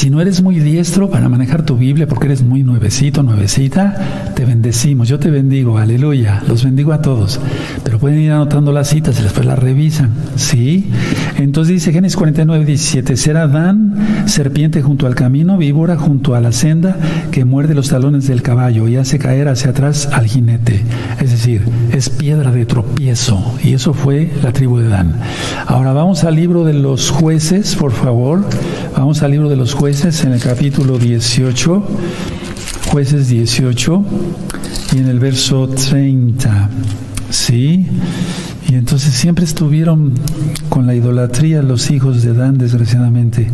[0.00, 4.46] Si no eres muy diestro para manejar tu Biblia porque eres muy nuevecito, nuevecita, te
[4.46, 5.10] bendecimos.
[5.10, 6.42] Yo te bendigo, aleluya.
[6.48, 7.38] Los bendigo a todos.
[7.84, 10.08] Pero pueden ir anotando las citas y después las revisan.
[10.36, 10.90] ¿Sí?
[11.36, 16.52] Entonces dice Génesis 49, 17: Será Dan serpiente junto al camino, víbora junto a la
[16.52, 16.96] senda
[17.30, 20.82] que muerde los talones del caballo y hace caer hacia atrás al jinete.
[21.20, 21.60] Es decir,
[21.92, 23.54] es piedra de tropiezo.
[23.62, 25.16] Y eso fue la tribu de Dan.
[25.66, 28.46] Ahora vamos al libro de los jueces, por favor.
[28.96, 31.82] Vamos al libro de los jueces jueces en el capítulo 18,
[32.92, 34.04] jueces 18,
[34.94, 36.70] y en el verso 30,
[37.28, 37.88] ¿sí?
[38.68, 40.14] Y entonces siempre estuvieron
[40.68, 43.48] con la idolatría los hijos de Dan, desgraciadamente.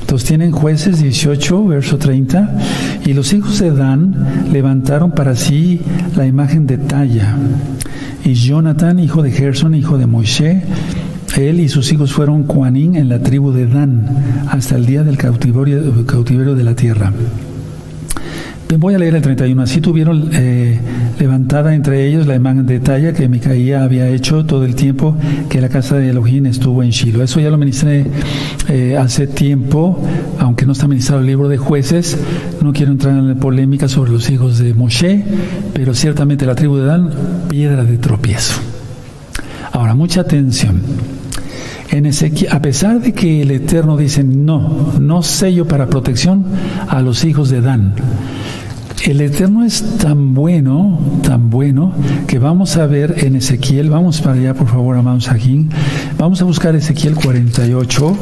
[0.00, 2.56] Entonces tienen jueces 18, verso 30,
[3.04, 5.80] y los hijos de Dan levantaron para sí
[6.14, 7.34] la imagen de Talla.
[8.24, 10.62] Y Jonathan, hijo de Gerson, hijo de Moisés,
[11.36, 14.06] Él y sus hijos fueron Juanín en la tribu de Dan
[14.48, 17.12] hasta el día del cautiverio, de la tierra.
[18.76, 19.62] Voy a leer el 31.
[19.62, 20.78] Así tuvieron eh,
[21.20, 25.16] levantada entre ellos la imagen de talla que Micaía había hecho todo el tiempo
[25.48, 27.22] que la casa de Elohim estuvo en Shiloh.
[27.22, 28.04] Eso ya lo ministré
[28.68, 30.02] eh, hace tiempo,
[30.38, 32.18] aunque no está ministrado el libro de jueces.
[32.62, 35.24] No quiero entrar en la polémica sobre los hijos de Moshe,
[35.72, 37.10] pero ciertamente la tribu de Dan,
[37.48, 38.73] piedra de tropiezo.
[39.74, 40.80] Ahora, mucha atención.
[41.90, 46.44] En a pesar de que el Eterno dice no, no sello para protección
[46.88, 47.94] a los hijos de Dan,
[49.04, 51.92] el Eterno es tan bueno, tan bueno,
[52.28, 55.66] que vamos a ver en Ezequiel, vamos para allá por favor, amados aquí,
[56.18, 58.16] vamos a buscar Ezequiel 48.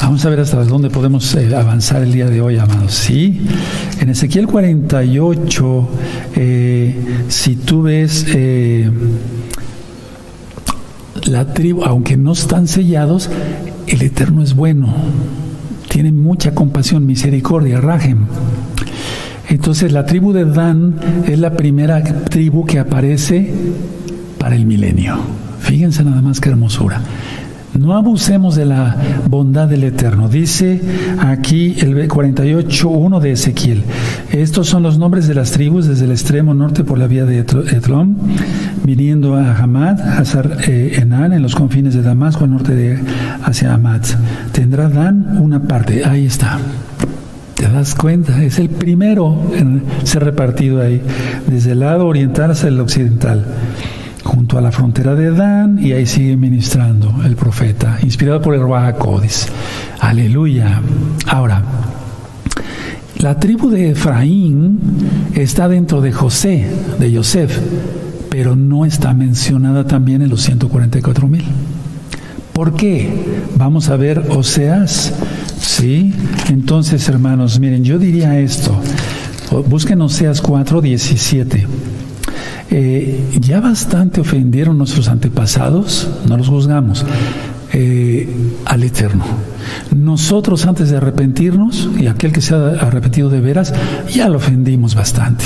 [0.00, 2.92] Vamos a ver hasta dónde podemos eh, avanzar el día de hoy, amados.
[2.92, 3.40] Sí,
[4.00, 5.88] en Ezequiel 48,
[6.36, 6.94] eh,
[7.28, 8.90] si tú ves eh,
[11.26, 13.30] la tribu, aunque no están sellados,
[13.86, 14.94] el Eterno es bueno,
[15.88, 18.26] tiene mucha compasión, misericordia, rajem.
[19.48, 23.52] Entonces la tribu de Dan es la primera tribu que aparece
[24.38, 25.16] para el milenio.
[25.60, 27.00] Fíjense nada más qué hermosura.
[27.78, 28.96] No abusemos de la
[29.28, 30.28] bondad del Eterno.
[30.28, 30.80] Dice
[31.18, 33.82] aquí el 48.1 de Ezequiel.
[34.32, 37.40] Estos son los nombres de las tribus desde el extremo norte por la vía de
[37.40, 38.16] Etlom,
[38.84, 42.98] viniendo a Hamad, Hazar eh, Enan, en los confines de Damasco, al norte de
[43.42, 44.02] hacia Hamad.
[44.52, 46.04] Tendrá Dan una parte.
[46.04, 46.58] Ahí está.
[47.54, 48.42] ¿Te das cuenta?
[48.42, 51.00] Es el primero en ser repartido ahí,
[51.46, 53.44] desde el lado oriental hasta el occidental,
[54.24, 58.62] junto a la frontera de Dan, y ahí sigue ministrando el profeta, inspirado por el
[58.62, 58.96] Ruach
[60.00, 60.80] Aleluya.
[61.28, 61.62] Ahora,
[63.18, 64.80] la tribu de Efraín
[65.34, 66.66] está dentro de José,
[66.98, 67.58] de Yosef,
[68.30, 71.44] pero no está mencionada también en los 144 mil.
[72.52, 73.08] ¿Por qué?
[73.56, 75.12] Vamos a ver Oseas
[75.64, 76.12] ¿Sí?
[76.50, 78.78] Entonces, hermanos, miren, yo diría esto.
[79.68, 81.66] Busquen Oseas 4, 17.
[82.70, 87.04] Eh, ya bastante ofendieron nuestros antepasados, no los juzgamos,
[87.72, 88.28] eh,
[88.64, 89.24] al Eterno.
[89.94, 93.72] Nosotros antes de arrepentirnos, y aquel que se ha arrepentido de veras,
[94.12, 95.44] ya lo ofendimos bastante.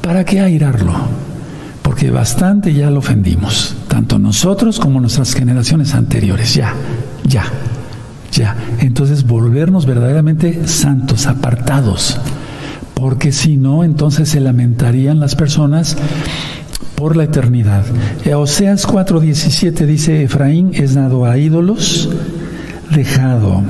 [0.00, 0.94] ¿Para qué airarlo?
[1.82, 6.74] Porque bastante ya lo ofendimos, tanto nosotros como nuestras generaciones anteriores, ya,
[7.24, 7.44] ya.
[8.30, 12.20] Ya, entonces volvernos verdaderamente santos, apartados,
[12.98, 15.96] porque si no, entonces se lamentarían las personas
[16.96, 17.84] por la eternidad.
[18.34, 22.08] Oseas 4:17 dice, Efraín es dado a ídolos,
[22.90, 23.62] dejado,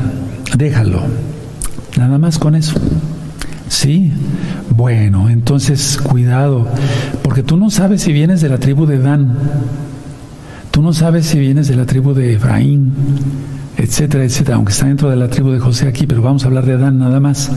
[0.57, 1.03] déjalo.
[1.99, 2.81] Nada más con eso.
[3.69, 4.13] Sí,
[4.75, 6.67] bueno, entonces cuidado,
[7.23, 9.37] porque tú no sabes si vienes de la tribu de Dan,
[10.71, 12.93] tú no sabes si vienes de la tribu de Efraín,
[13.77, 16.65] etcétera, etcétera, aunque está dentro de la tribu de José aquí, pero vamos a hablar
[16.65, 17.51] de Adán nada más.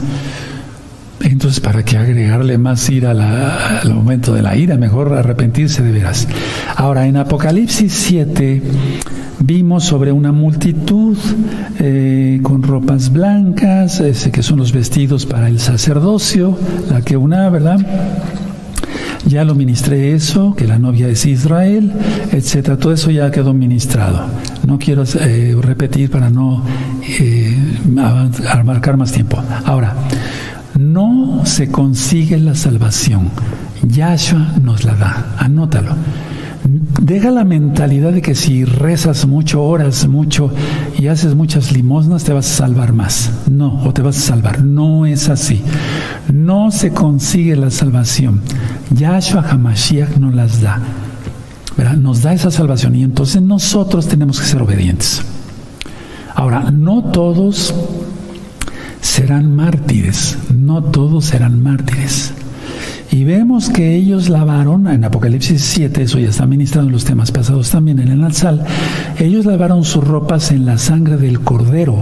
[1.22, 3.12] Entonces, ¿para qué agregarle más ira
[3.80, 4.76] al momento de la ira?
[4.76, 6.26] Mejor arrepentirse de veras.
[6.76, 8.62] Ahora, en Apocalipsis 7
[9.40, 11.16] vimos sobre una multitud
[11.78, 16.58] eh, con ropas blancas, que son los vestidos para el sacerdocio,
[16.90, 17.78] la que una, ¿verdad?
[19.26, 21.92] Ya lo ministré eso, que la novia es Israel,
[22.32, 22.76] etcétera.
[22.76, 24.26] Todo eso ya quedó ministrado.
[24.66, 26.64] No quiero eh, repetir para no
[27.20, 27.56] eh,
[28.64, 29.42] marcar más tiempo.
[29.64, 29.94] Ahora,
[31.44, 33.30] se consigue la salvación.
[33.82, 35.26] Yahshua nos la da.
[35.38, 35.94] Anótalo.
[36.64, 40.50] Deja la mentalidad de que si rezas mucho, oras mucho
[40.98, 43.30] y haces muchas limosnas, te vas a salvar más.
[43.50, 44.62] No, o te vas a salvar.
[44.62, 45.60] No es así.
[46.32, 48.42] No se consigue la salvación.
[48.90, 50.80] Yahshua Hamashiach nos las da.
[51.98, 55.22] Nos da esa salvación y entonces nosotros tenemos que ser obedientes.
[56.34, 57.74] Ahora, no todos
[59.02, 60.38] serán mártires.
[60.54, 62.32] No todos serán mártires.
[63.10, 67.30] Y vemos que ellos lavaron, en Apocalipsis 7, eso ya está ministrado en los temas
[67.30, 68.64] pasados también en el Alzal,
[69.18, 71.98] ellos lavaron sus ropas en la sangre del cordero.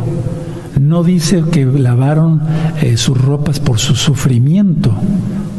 [0.81, 2.43] No dice que lavaron
[2.81, 4.95] eh, sus ropas por su sufrimiento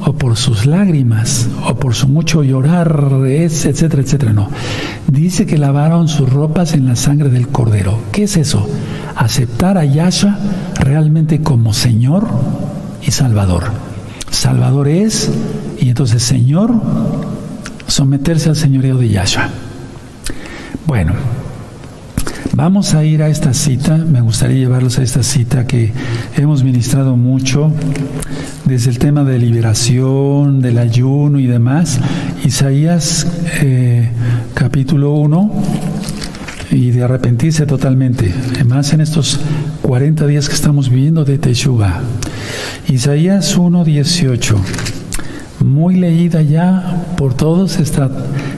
[0.06, 4.32] o por sus lágrimas o por su mucho llorar, etcétera, etcétera.
[4.32, 4.47] No.
[5.08, 7.99] Dice que lavaron sus ropas en la sangre del cordero.
[8.13, 8.65] ¿Qué es eso?
[9.15, 10.38] Aceptar a Yahshua
[10.76, 12.28] realmente como Señor
[13.02, 13.63] y Salvador.
[14.30, 15.30] Salvador es,
[15.80, 16.74] y entonces Señor,
[17.88, 19.50] someterse al señorío de Yahshua.
[20.86, 21.13] Bueno,
[22.54, 25.91] Vamos a ir a esta cita, me gustaría llevarlos a esta cita que
[26.36, 27.71] hemos ministrado mucho
[28.65, 32.00] desde el tema de liberación, del ayuno y demás.
[32.43, 33.26] Isaías
[33.62, 34.10] eh,
[34.54, 35.52] capítulo 1
[36.71, 38.34] y de arrepentirse totalmente,
[38.65, 39.39] más en estos
[39.81, 42.01] 40 días que estamos viviendo de Teshuvah.
[42.88, 44.55] Isaías 1.18,
[45.65, 48.10] muy leída ya por todos esta,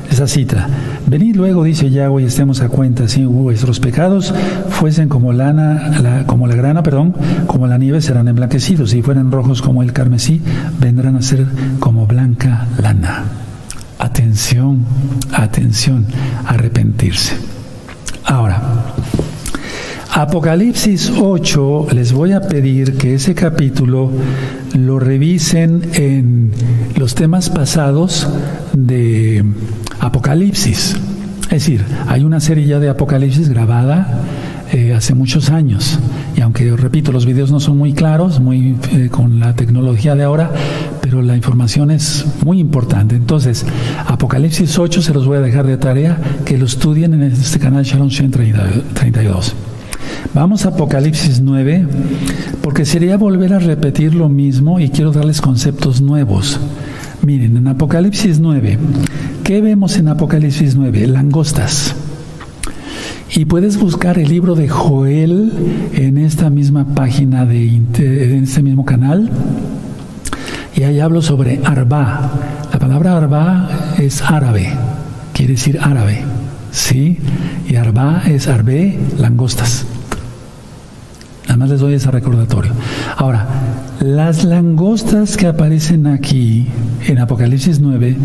[0.10, 0.68] esta cita.
[1.08, 4.34] Venid luego, dice Yahweh, y estemos a cuenta, si vuestros pecados
[4.70, 7.16] fuesen como lana, la, como la grana, perdón,
[7.48, 10.42] como la nieve serán emblanquecidos, si fueran rojos como el carmesí,
[10.80, 11.46] vendrán a ser
[11.80, 13.24] como blanca lana.
[13.98, 14.86] Atención,
[15.32, 16.06] atención,
[16.46, 17.63] arrepentirse.
[20.16, 24.12] Apocalipsis 8, les voy a pedir que ese capítulo
[24.76, 26.52] lo revisen en
[26.96, 28.30] los temas pasados
[28.74, 29.44] de
[30.00, 30.96] Apocalipsis.
[31.46, 34.22] Es decir, hay una serie ya de Apocalipsis grabada
[34.72, 35.98] eh, hace muchos años.
[36.38, 40.26] Y aunque, repito, los videos no son muy claros, muy eh, con la tecnología de
[40.26, 40.52] ahora,
[41.02, 43.16] pero la información es muy importante.
[43.16, 43.66] Entonces,
[44.06, 47.84] Apocalipsis 8 se los voy a dejar de tarea que lo estudien en este canal
[47.84, 49.56] Shalom 132.
[50.34, 51.88] Vamos a Apocalipsis 9,
[52.62, 56.60] porque sería volver a repetir lo mismo y quiero darles conceptos nuevos.
[57.22, 58.80] Miren, en Apocalipsis 9,
[59.44, 61.08] ¿qué vemos en Apocalipsis 9?
[61.08, 61.96] Langostas.
[63.36, 65.52] Y puedes buscar el libro de Joel
[65.94, 69.30] en esta misma página, de, en este mismo canal.
[70.76, 72.32] Y ahí hablo sobre Arba.
[72.72, 74.70] La palabra Arba es árabe,
[75.34, 76.24] quiere decir árabe.
[76.72, 77.20] ¿Sí?
[77.70, 79.86] Y Arba es Arbe, langostas.
[81.44, 82.72] Nada más les doy ese recordatorio.
[83.18, 83.48] Ahora,
[84.00, 86.68] las langostas que aparecen aquí
[87.06, 88.18] en Apocalipsis 9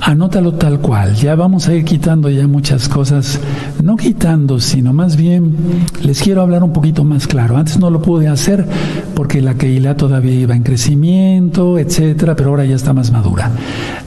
[0.00, 1.14] Anótalo tal cual.
[1.14, 3.40] Ya vamos a ir quitando ya muchas cosas.
[3.82, 5.54] No quitando, sino más bien
[6.02, 7.56] les quiero hablar un poquito más claro.
[7.56, 8.66] Antes no lo pude hacer
[9.14, 13.50] porque la Keilah todavía iba en crecimiento, etcétera, pero ahora ya está más madura.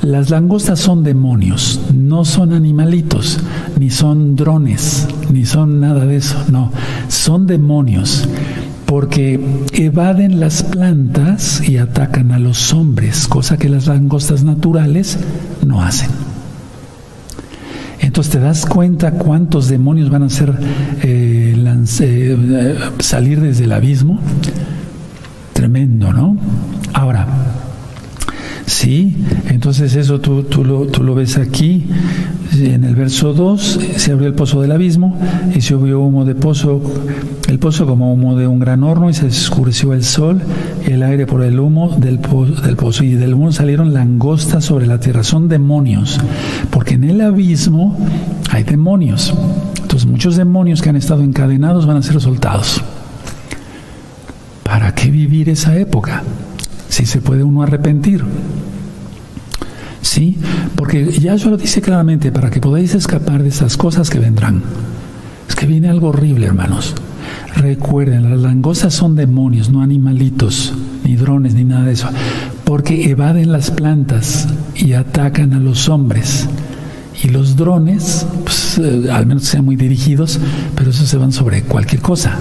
[0.01, 3.39] Las langostas son demonios, no son animalitos,
[3.79, 6.37] ni son drones, ni son nada de eso.
[6.49, 6.71] No,
[7.09, 8.27] son demonios
[8.91, 9.39] porque
[9.71, 15.17] evaden las plantas y atacan a los hombres, cosa que las langostas naturales
[15.65, 16.09] no hacen.
[18.01, 20.27] Entonces te das cuenta cuántos demonios van a
[21.03, 21.55] eh,
[22.01, 24.19] eh, salir desde el abismo.
[25.53, 26.30] Tremendo, ¿no?
[28.65, 29.15] Sí,
[29.49, 31.85] entonces eso tú, tú, lo, tú lo ves aquí.
[32.53, 35.17] En el verso 2 se abrió el pozo del abismo
[35.55, 36.81] y se hubo humo de pozo,
[37.47, 40.41] el pozo como humo de un gran horno y se oscureció el sol
[40.85, 44.87] el aire por el humo del pozo, del pozo y del humo salieron langostas sobre
[44.87, 45.23] la tierra.
[45.23, 46.19] Son demonios,
[46.69, 47.97] porque en el abismo
[48.51, 49.33] hay demonios.
[49.81, 52.81] Entonces muchos demonios que han estado encadenados van a ser soltados.
[54.63, 56.23] ¿Para qué vivir esa época?
[56.91, 58.21] Si se puede uno arrepentir.
[60.01, 60.37] ¿Sí?
[60.75, 64.61] Porque ya yo lo dice claramente, para que podáis escapar de esas cosas que vendrán.
[65.47, 66.93] Es que viene algo horrible, hermanos.
[67.55, 70.73] Recuerden, las langostas son demonios, no animalitos,
[71.05, 72.09] ni drones, ni nada de eso.
[72.65, 76.49] Porque evaden las plantas y atacan a los hombres.
[77.23, 80.41] Y los drones, pues, eh, al menos sean muy dirigidos,
[80.75, 82.37] pero esos se van sobre cualquier cosa.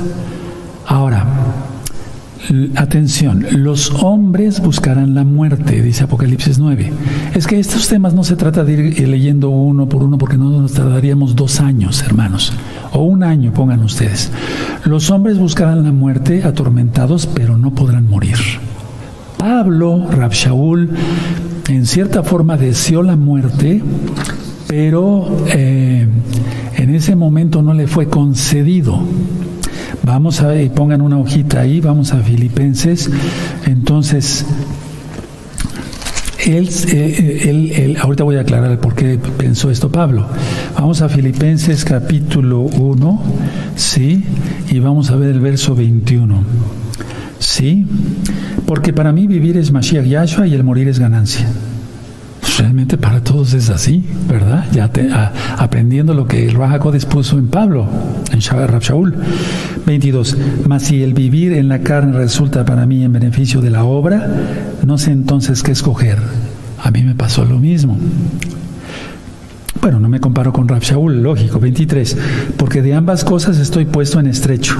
[0.88, 1.24] Ahora,
[2.74, 6.92] Atención, los hombres buscarán la muerte, dice Apocalipsis 9.
[7.32, 10.50] Es que estos temas no se trata de ir leyendo uno por uno porque no
[10.50, 12.52] nos tardaríamos dos años, hermanos,
[12.92, 14.32] o un año, pongan ustedes.
[14.84, 18.38] Los hombres buscarán la muerte atormentados, pero no podrán morir.
[19.38, 20.90] Pablo, Rabshaul,
[21.68, 23.80] en cierta forma deseó la muerte,
[24.66, 26.04] pero eh,
[26.76, 29.00] en ese momento no le fue concedido.
[30.02, 33.10] Vamos a pongan una hojita ahí, vamos a Filipenses.
[33.66, 34.46] Entonces,
[36.46, 40.26] él, eh, él, él, ahorita voy a aclarar por qué pensó esto Pablo.
[40.74, 43.22] Vamos a Filipenses capítulo 1,
[43.76, 44.24] ¿sí?
[44.70, 46.44] Y vamos a ver el verso 21.
[47.38, 47.86] ¿Sí?
[48.66, 51.46] Porque para mí vivir es Mashiach Yahshua y el morir es ganancia
[52.58, 54.66] realmente para todos es así, ¿verdad?
[54.72, 54.90] Ya
[55.58, 57.86] aprendiendo lo que el Rahakodes puso en Pablo,
[58.32, 59.14] en Shaul.
[59.86, 60.36] 22.
[60.66, 64.28] Mas si el vivir en la carne resulta para mí en beneficio de la obra,
[64.84, 66.18] no sé entonces qué escoger.
[66.82, 67.98] A mí me pasó lo mismo.
[69.80, 71.58] Bueno, no me comparo con Rab Shaul, lógico.
[71.58, 72.16] 23.
[72.56, 74.76] Porque de ambas cosas estoy puesto en estrecho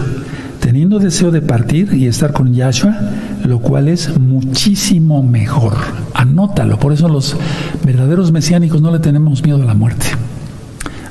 [0.71, 2.97] teniendo deseo de partir y estar con Yahshua,
[3.45, 5.73] lo cual es muchísimo mejor.
[6.14, 7.37] Anótalo, por eso los
[7.85, 10.07] verdaderos mesiánicos no le tenemos miedo a la muerte.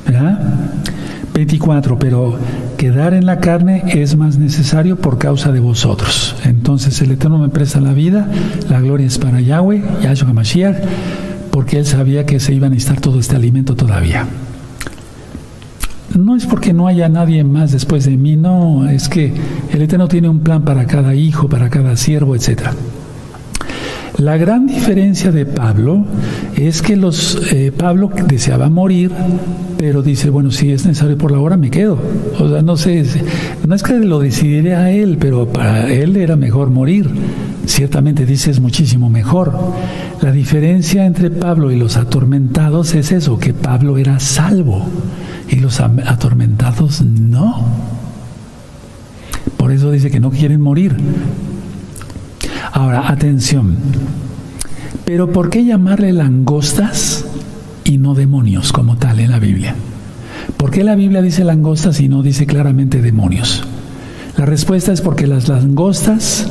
[0.07, 0.39] ¿Verdad?
[1.33, 2.39] 24, pero
[2.77, 6.37] quedar en la carne es más necesario por causa de vosotros.
[6.45, 8.29] Entonces el Eterno me presta la vida,
[8.69, 10.77] la gloria es para Yahweh, Yahshua Mashiach,
[11.51, 14.25] porque él sabía que se iba a necesitar todo este alimento todavía.
[16.17, 19.31] No es porque no haya nadie más después de mí, no, es que
[19.71, 22.73] el Eterno tiene un plan para cada hijo, para cada siervo, etcétera.
[24.19, 26.03] La gran diferencia de Pablo
[26.57, 29.11] es que los eh, Pablo deseaba morir,
[29.77, 31.97] pero dice, bueno, si es necesario por la hora, me quedo.
[32.37, 33.05] O sea, no sé,
[33.65, 37.09] no es que lo decidiré a él, pero para él era mejor morir.
[37.69, 39.53] Ciertamente dice es muchísimo mejor.
[40.21, 44.87] La diferencia entre Pablo y los atormentados es eso, que Pablo era salvo
[45.47, 47.63] y los atormentados no.
[49.55, 50.97] Por eso dice que no quieren morir.
[52.71, 53.77] Ahora, atención.
[55.05, 57.23] Pero ¿por qué llamarle langostas
[57.83, 59.75] y no demonios como tal en la Biblia?
[60.57, 63.63] ¿Por qué la Biblia dice langostas y no dice claramente demonios?
[64.37, 66.47] La respuesta es porque las langostas,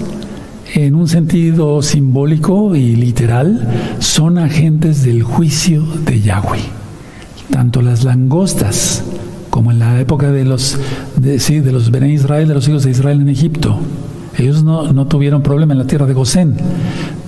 [0.74, 6.60] en un sentido simbólico y literal, son agentes del juicio de Yahweh.
[7.50, 9.02] Tanto las langostas
[9.50, 10.78] como en la época de los,
[11.16, 13.78] de, sí, de los Israel, de los hijos de Israel en Egipto,
[14.38, 16.54] ellos no, no, tuvieron problema en la tierra de Gosén.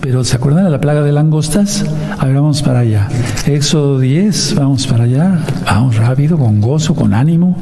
[0.01, 1.85] Pero ¿se acuerdan de la plaga de langostas?
[2.19, 3.09] A ver, vamos para allá.
[3.47, 5.41] Éxodo 10, vamos para allá.
[5.67, 7.57] Vamos rápido, con gozo, con ánimo.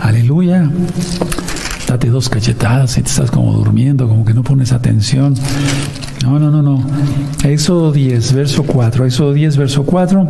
[0.00, 0.70] Aleluya.
[1.90, 5.34] Date dos cachetadas y te estás como durmiendo, como que no pones atención.
[6.22, 6.84] No, no, no, no.
[7.42, 9.06] Éxodo 10, verso 4.
[9.06, 10.28] Éxodo 10, verso 4.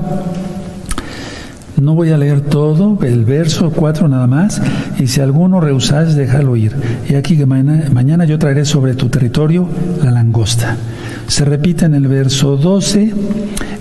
[1.82, 4.62] No voy a leer todo, el verso 4 nada más,
[4.98, 6.74] y si alguno rehusas, déjalo ir.
[7.06, 9.68] Y aquí que mañana, yo traeré sobre tu territorio
[10.02, 10.78] la langosta.
[11.26, 13.12] Se repite en el verso 12,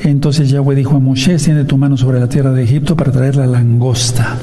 [0.03, 3.38] entonces Yahweh dijo a Moshe, extiende tu mano sobre la tierra de Egipto para traer
[3.38, 4.38] la langosta.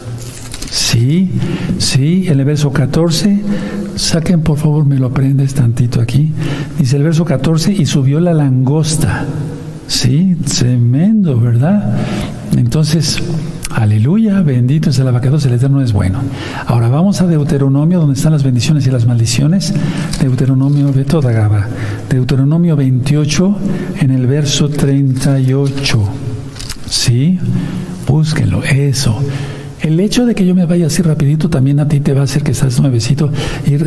[0.70, 1.30] Sí,
[1.78, 3.40] sí, en el verso 14,
[3.96, 6.32] saquen por favor, me lo aprendes tantito aquí.
[6.78, 9.24] Dice el verso 14, y subió la langosta.
[9.86, 11.96] Sí, tremendo, ¿verdad?
[12.56, 13.22] Entonces,
[13.70, 16.20] aleluya, bendito es el abacados, el Eterno es bueno.
[16.66, 19.72] Ahora vamos a Deuteronomio, donde están las bendiciones y las maldiciones.
[20.20, 21.68] Deuteronomio de toda Gaba.
[22.10, 23.56] Deuteronomio 28,
[24.00, 26.08] en el verso 38.
[26.88, 27.38] ¿Sí?
[28.06, 29.20] Búsquenlo, eso.
[29.86, 32.24] El hecho de que yo me vaya así rapidito también a ti te va a
[32.24, 33.30] hacer que estás nuevecito.
[33.68, 33.86] Ir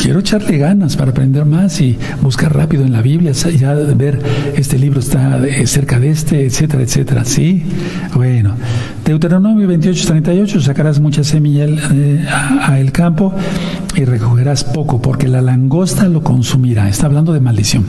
[0.00, 4.22] quiero echarle ganas para aprender más y buscar rápido en la Biblia, ya ver
[4.56, 7.24] este libro está cerca de este, etcétera, etcétera.
[7.26, 7.62] Sí,
[8.14, 8.54] bueno.
[9.04, 12.24] Deuteronomio 28, 38, sacarás mucha semilla eh,
[12.62, 13.34] al campo
[13.94, 16.88] y recogerás poco, porque la langosta lo consumirá.
[16.88, 17.84] Está hablando de maldición.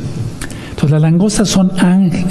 [0.90, 1.72] Las langostas son,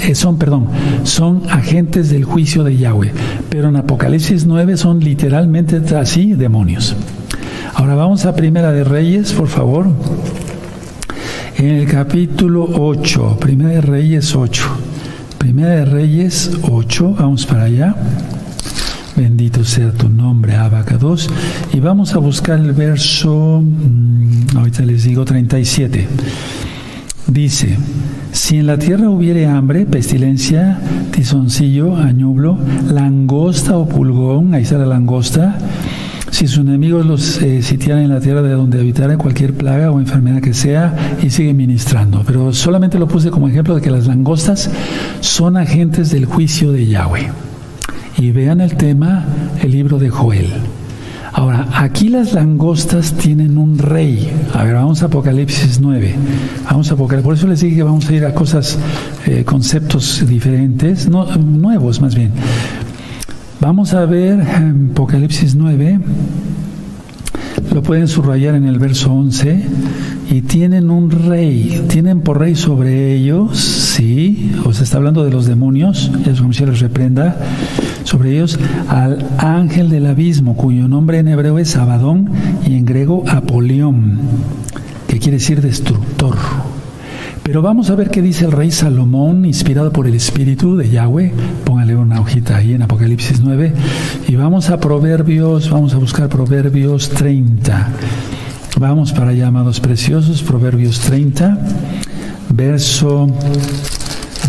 [0.01, 0.67] eh, son, perdón,
[1.03, 3.11] son agentes del juicio de Yahweh,
[3.49, 6.95] pero en Apocalipsis 9 son literalmente así demonios.
[7.73, 9.87] Ahora vamos a Primera de Reyes, por favor.
[11.57, 14.63] En el capítulo 8, Primera de Reyes 8.
[15.37, 17.95] Primera de Reyes 8, vamos para allá.
[19.15, 21.29] Bendito sea tu nombre, Abacados.
[21.73, 26.07] Y vamos a buscar el verso, mm, ahorita les digo, 37.
[27.27, 27.75] Dice,
[28.31, 30.79] si en la tierra hubiere hambre, pestilencia,
[31.11, 32.57] tizoncillo, añublo,
[32.91, 35.57] langosta o pulgón, ahí está la langosta,
[36.29, 39.99] si sus enemigos los eh, sitiaran en la tierra de donde habitara cualquier plaga o
[39.99, 42.23] enfermedad que sea, y sigue ministrando.
[42.27, 44.69] Pero solamente lo puse como ejemplo de que las langostas
[45.21, 47.31] son agentes del juicio de Yahweh.
[48.17, 49.25] Y vean el tema,
[49.63, 50.49] el libro de Joel.
[51.37, 54.31] Ahora, aquí las langostas tienen un rey.
[54.53, 56.15] A ver, vamos a Apocalipsis 9.
[56.63, 57.25] Vamos Apocalipsis.
[57.25, 58.79] Por eso les dije que vamos a ir a cosas,
[59.25, 62.31] eh, conceptos diferentes, nuevos más bien.
[63.59, 64.39] Vamos a ver
[64.93, 65.99] Apocalipsis 9.
[67.73, 69.61] Lo pueden subrayar en el verso 11.
[70.31, 71.83] Y tienen un rey.
[71.89, 73.59] Tienen por rey sobre ellos.
[73.59, 74.53] Sí.
[74.63, 76.09] O se está hablando de los demonios.
[76.25, 77.37] Ya si les reprenda
[78.05, 82.29] sobre ellos al ángel del abismo, cuyo nombre en hebreo es Abadón
[82.65, 84.19] y en griego Apolión,
[85.07, 86.35] que quiere decir destructor.
[87.43, 91.31] Pero vamos a ver qué dice el rey Salomón, inspirado por el Espíritu de Yahweh.
[91.63, 93.71] Póngale una hojita ahí en Apocalipsis 9.
[94.27, 97.89] Y vamos a Proverbios, vamos a buscar Proverbios 30.
[98.79, 101.59] Vamos para allá, amados preciosos, Proverbios 30,
[102.49, 103.27] verso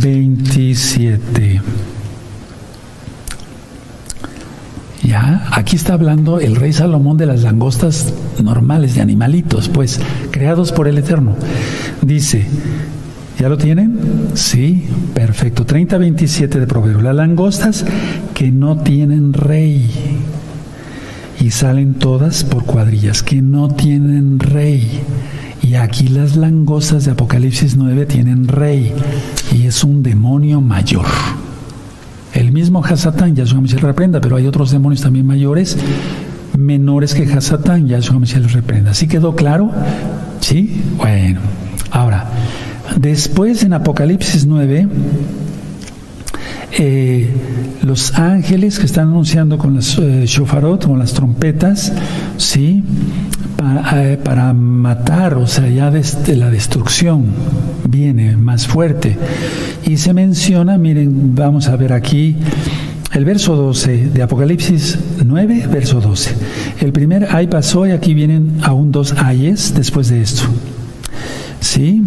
[0.00, 1.60] 27.
[5.06, 10.00] Ya, aquí está hablando el rey Salomón de las langostas normales, de animalitos, pues,
[10.32, 11.36] creados por el Eterno.
[12.02, 12.44] Dice,
[13.38, 14.00] ¿ya lo tienen?
[14.34, 14.84] Sí,
[15.14, 15.64] perfecto.
[15.64, 17.04] 30-27 de Proverbios.
[17.04, 17.84] Las langostas
[18.34, 19.88] que no tienen rey.
[21.38, 25.02] y salen todas por cuadrillas, que no tienen rey.
[25.62, 28.92] Y aquí las langostas de Apocalipsis 9 tienen rey
[29.54, 31.06] y es un demonio mayor.
[32.36, 35.78] El mismo Hasatán, Yahshua se reprenda, pero hay otros demonios también mayores,
[36.54, 38.92] menores que Hasatán, Yahshua se los reprenda.
[38.92, 39.70] ¿Sí quedó claro?
[40.40, 40.82] ¿Sí?
[40.98, 41.40] Bueno,
[41.90, 42.26] ahora,
[43.00, 44.86] después en Apocalipsis 9,
[46.72, 47.30] eh,
[47.82, 51.90] los ángeles que están anunciando con las eh, shofarot, con las trompetas,
[52.36, 52.84] ¿sí?
[53.58, 57.26] Eh, para, matar, o sea, ya desde la destrucción
[57.88, 59.16] viene más fuerte.
[59.84, 62.36] Y se menciona, miren, vamos a ver aquí
[63.12, 66.34] el verso 12 de Apocalipsis 9, verso 12.
[66.80, 70.42] El primer ay pasó y aquí vienen aún dos ayes después de esto.
[71.66, 72.00] ¿Sí?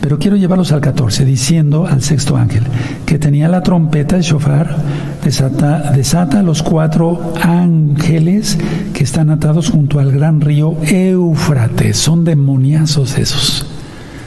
[0.00, 2.62] Pero quiero llevarlos al 14, diciendo al sexto ángel,
[3.06, 4.76] que tenía la trompeta de shofar,
[5.24, 8.56] desata, desata los cuatro ángeles
[8.94, 11.96] que están atados junto al gran río Éufrates.
[11.96, 13.66] Son demoniazos esos.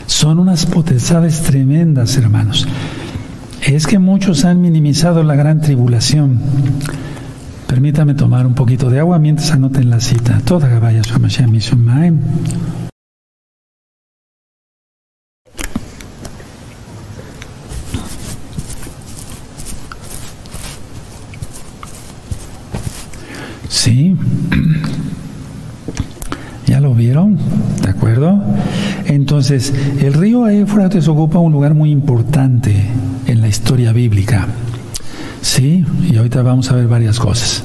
[0.05, 2.67] Son unas potestades tremendas, hermanos.
[3.65, 6.41] Es que muchos han minimizado la gran tribulación.
[7.67, 10.41] Permítame tomar un poquito de agua mientras anoten la cita.
[10.43, 10.67] Toda
[23.83, 24.15] Sí.
[26.67, 27.39] ¿Ya lo vieron?
[27.81, 28.39] ¿De acuerdo?
[29.07, 32.75] Entonces, el río Éufrates ocupa un lugar muy importante
[33.25, 34.45] en la historia bíblica.
[35.41, 37.63] Sí, y ahorita vamos a ver varias cosas.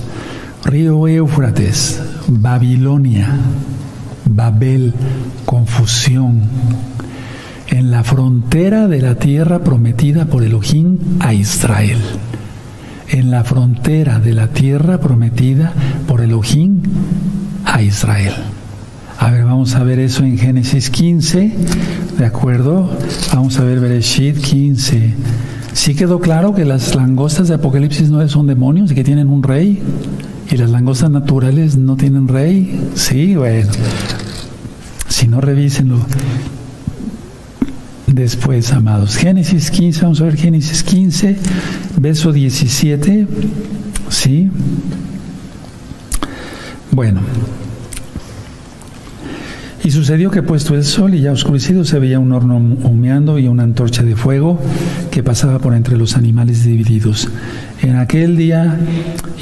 [0.64, 3.28] Río Éufrates, Babilonia,
[4.24, 4.94] Babel,
[5.44, 6.44] confusión,
[7.66, 11.98] en la frontera de la tierra prometida por Elohim a Israel
[13.08, 15.72] en la frontera de la tierra prometida
[16.06, 16.82] por Elohim
[17.64, 18.34] a Israel.
[19.18, 21.52] A ver, vamos a ver eso en Génesis 15,
[22.18, 22.90] ¿de acuerdo?
[23.32, 25.14] Vamos a ver Bereshit 15.
[25.72, 29.42] ¿Sí quedó claro que las langostas de Apocalipsis 9 son demonios y que tienen un
[29.42, 29.80] rey?
[30.50, 32.90] ¿Y las langostas naturales no tienen rey?
[32.94, 33.70] Sí, bueno.
[35.08, 35.98] Si no, revísenlo
[38.16, 39.16] después, amados.
[39.16, 41.36] Génesis 15, vamos a ver Génesis 15,
[41.98, 43.26] verso 17.
[44.08, 44.50] ¿Sí?
[46.90, 47.20] Bueno.
[49.84, 53.46] Y sucedió que puesto el sol y ya oscurecido se veía un horno humeando y
[53.46, 54.58] una antorcha de fuego
[55.12, 57.28] que pasaba por entre los animales divididos.
[57.82, 58.80] En aquel día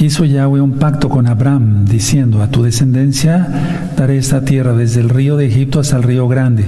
[0.01, 3.49] hizo Yahweh un pacto con Abraham, diciendo, a tu descendencia
[3.97, 6.67] daré esta tierra desde el río de Egipto hasta el río grande,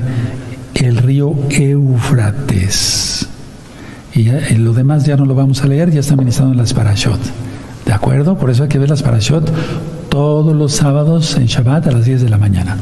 [0.87, 3.27] el río Éufrates.
[4.15, 6.73] Y en lo demás ya no lo vamos a leer, ya está ministrado en las
[6.73, 7.21] parashot.
[7.85, 8.39] ¿De acuerdo?
[8.39, 9.51] Por eso hay que ver las parashot
[10.09, 12.77] todos los sábados en Shabbat a las 10 de la mañana.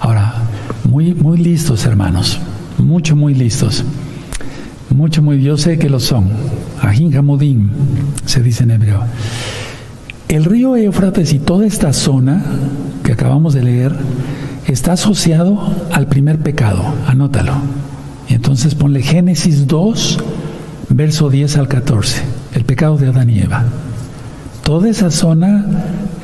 [0.00, 0.34] Ahora,
[0.88, 2.38] muy, muy listos, hermanos.
[2.78, 3.84] Mucho, muy listos.
[4.90, 6.30] Mucho, muy, yo sé que lo son.
[6.80, 7.68] Ajin Hamudim,
[8.24, 9.02] se dice en hebreo.
[10.28, 12.42] El río Éufrates y toda esta zona
[13.02, 13.94] que acabamos de leer
[14.66, 15.58] está asociado
[15.92, 17.54] al primer pecado, anótalo.
[18.28, 20.18] Entonces ponle Génesis 2,
[20.90, 22.22] verso 10 al 14,
[22.54, 23.64] el pecado de Adán y Eva.
[24.62, 25.66] Toda esa zona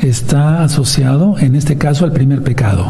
[0.01, 2.87] está asociado, en este caso, al primer pecado.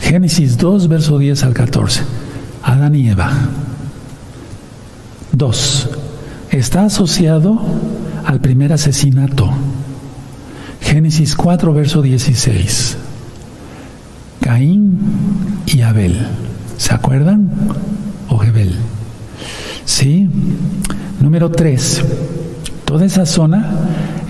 [0.00, 2.02] Génesis 2, verso 10 al 14.
[2.64, 3.30] Adán y Eva.
[5.30, 5.88] 2.
[6.50, 7.60] Está asociado
[8.24, 9.48] al primer asesinato.
[10.80, 12.96] Génesis 4, verso 16.
[14.40, 14.98] Caín
[15.66, 16.26] y Abel.
[16.76, 17.50] ¿Se acuerdan?
[18.28, 18.74] O Jebel.
[19.84, 20.28] Sí.
[21.20, 22.04] Número 3.
[22.84, 23.70] Toda esa zona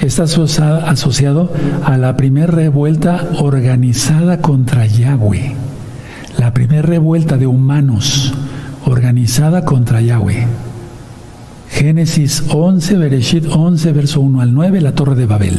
[0.01, 1.53] está asociado
[1.85, 5.55] a la primera revuelta organizada contra Yahweh.
[6.39, 8.33] La primera revuelta de humanos
[8.87, 10.47] organizada contra Yahweh.
[11.71, 15.59] Génesis 11, Bereshit 11, verso 1 al 9, la torre de Babel.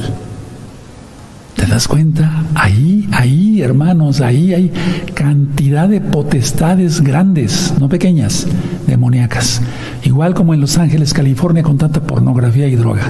[1.55, 2.43] ¿Te das cuenta?
[2.53, 4.71] Ahí, ahí, hermanos, ahí hay
[5.13, 8.45] cantidad de potestades grandes, no pequeñas,
[8.87, 9.61] demoníacas.
[10.03, 13.03] Igual como en Los Ángeles, California, con tanta pornografía y droga.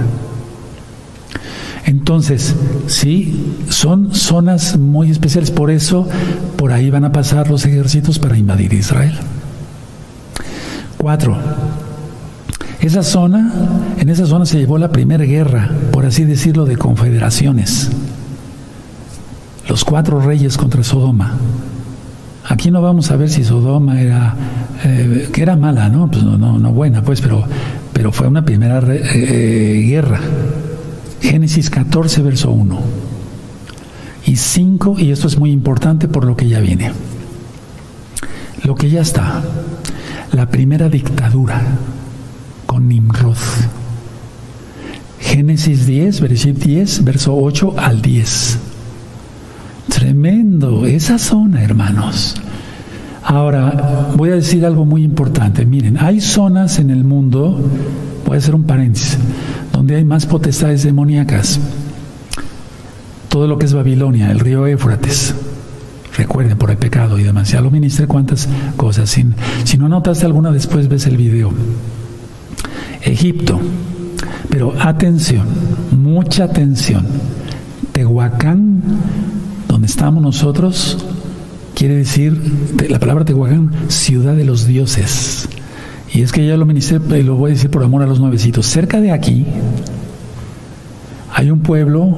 [1.86, 2.56] Entonces,
[2.88, 6.08] sí, son zonas muy especiales, por eso
[6.56, 9.14] por ahí van a pasar los ejércitos para invadir Israel.
[10.98, 11.38] Cuatro,
[12.80, 13.52] esa zona,
[14.00, 17.90] en esa zona se llevó la primera guerra, por así decirlo, de confederaciones
[19.68, 21.34] los cuatro reyes contra Sodoma.
[22.48, 24.36] Aquí no vamos a ver si Sodoma era,
[24.84, 26.10] eh, que era mala, ¿no?
[26.10, 27.44] Pues no, no, buena, pues, pero,
[27.92, 30.20] pero fue una primera eh, guerra.
[31.22, 32.80] Génesis 14, verso 1.
[34.28, 36.92] Y cinco, y esto es muy importante por lo que ya viene.
[38.64, 39.42] Lo que ya está.
[40.32, 41.62] La primera dictadura
[42.66, 43.38] con Nimrod.
[45.20, 48.60] Génesis 10, versículo 10, verso 8 al 10.
[49.90, 52.36] Tremendo, esa zona, hermanos.
[53.24, 55.66] Ahora, voy a decir algo muy importante.
[55.66, 57.60] Miren, hay zonas en el mundo,
[58.26, 59.18] voy a hacer un paréntesis,
[59.72, 61.60] donde hay más potestades demoníacas.
[63.30, 65.34] Todo lo que es Babilonia, el río Éufrates.
[66.18, 67.52] Recuerden, por el pecado y demás.
[67.52, 69.10] Ya lo ministré cuántas cosas.
[69.10, 69.26] Si,
[69.66, 71.52] si no notaste alguna, después ves el video.
[73.02, 73.60] Egipto.
[74.50, 75.46] Pero atención,
[75.92, 77.06] mucha atención.
[77.92, 78.82] Tehuacán,
[79.76, 80.98] donde estamos nosotros,
[81.76, 82.40] quiere decir,
[82.88, 85.50] la palabra Tehuacán, ciudad de los dioses.
[86.14, 88.68] Y es que ya lo ministré, lo voy a decir por amor a los nuevecitos.
[88.68, 89.46] Cerca de aquí
[91.34, 92.18] hay un pueblo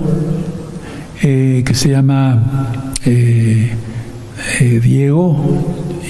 [1.23, 3.71] eh, que se llama eh,
[4.59, 5.43] eh, Diego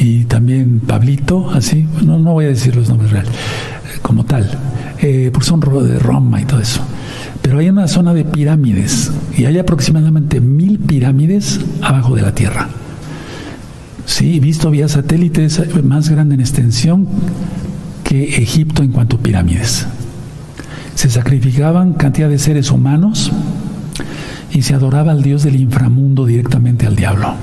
[0.01, 3.31] y también Pablito, así, no, no voy a decir los nombres reales,
[4.01, 4.51] como tal,
[5.31, 6.81] porque son de Roma y todo eso.
[7.47, 12.67] Pero hay una zona de pirámides y hay aproximadamente mil pirámides abajo de la tierra.
[14.05, 17.07] Sí, visto vía satélites más grande en extensión
[18.03, 19.87] que Egipto en cuanto a pirámides.
[20.95, 23.31] Se sacrificaban cantidad de seres humanos
[24.51, 27.33] y se adoraba al Dios del inframundo directamente al diablo.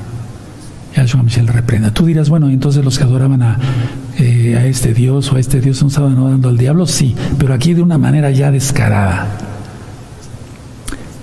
[0.94, 1.94] Yahshua Michel reprenda.
[1.94, 3.58] Tú dirás, bueno, entonces los que adoraban a,
[4.18, 7.54] eh, a este Dios o a este Dios no estaban adorando al diablo, sí, pero
[7.54, 9.53] aquí de una manera ya descarada.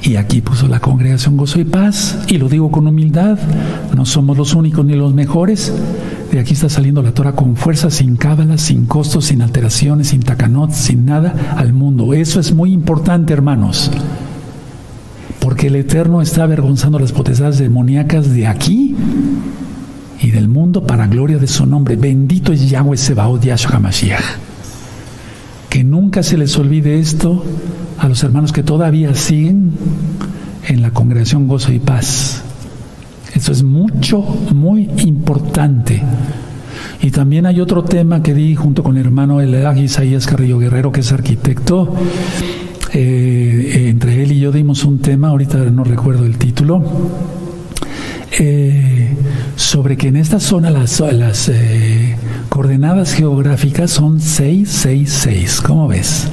[0.03, 3.37] Y aquí puso la congregación Gozo y Paz, y lo digo con humildad,
[3.95, 5.71] no somos los únicos ni los mejores.
[6.31, 10.21] De aquí está saliendo la Torah con fuerza, sin cábalas, sin costos, sin alteraciones, sin
[10.21, 12.13] tacanot, sin nada al mundo.
[12.13, 13.91] Eso es muy importante, hermanos.
[15.39, 18.95] Porque el Eterno está avergonzando las potestades demoníacas de aquí
[20.19, 21.95] y del mundo para gloria de su nombre.
[21.95, 24.23] Bendito es Yahweh Sebaot Yahshua HaMashiach.
[25.69, 27.43] Que nunca se les olvide esto
[28.01, 29.73] a los hermanos que todavía siguen
[30.67, 32.41] en la congregación Gozo y Paz.
[33.35, 34.21] Esto es mucho,
[34.53, 36.01] muy importante.
[37.03, 40.91] Y también hay otro tema que di junto con el hermano Elag Isaías Carrillo Guerrero,
[40.91, 41.93] que es arquitecto.
[42.93, 46.83] Eh, entre él y yo dimos un tema, ahorita no recuerdo el título,
[48.39, 49.15] eh,
[49.55, 52.15] sobre que en esta zona las, las eh,
[52.49, 55.61] coordenadas geográficas son 666.
[55.61, 56.27] ¿Cómo ves?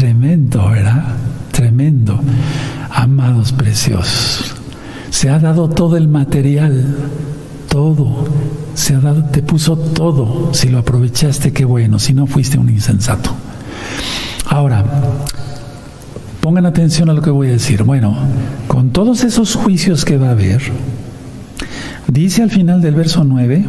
[0.00, 1.04] Tremendo, ¿verdad?
[1.52, 2.18] Tremendo.
[2.90, 4.54] Amados preciosos,
[5.10, 6.96] se ha dado todo el material,
[7.68, 8.24] todo.
[8.72, 10.54] Se ha dado, te puso todo.
[10.54, 11.98] Si lo aprovechaste, qué bueno.
[11.98, 13.30] Si no, fuiste un insensato.
[14.46, 14.82] Ahora,
[16.40, 17.82] pongan atención a lo que voy a decir.
[17.82, 18.16] Bueno,
[18.68, 20.62] con todos esos juicios que va a haber,
[22.08, 23.66] dice al final del verso 9,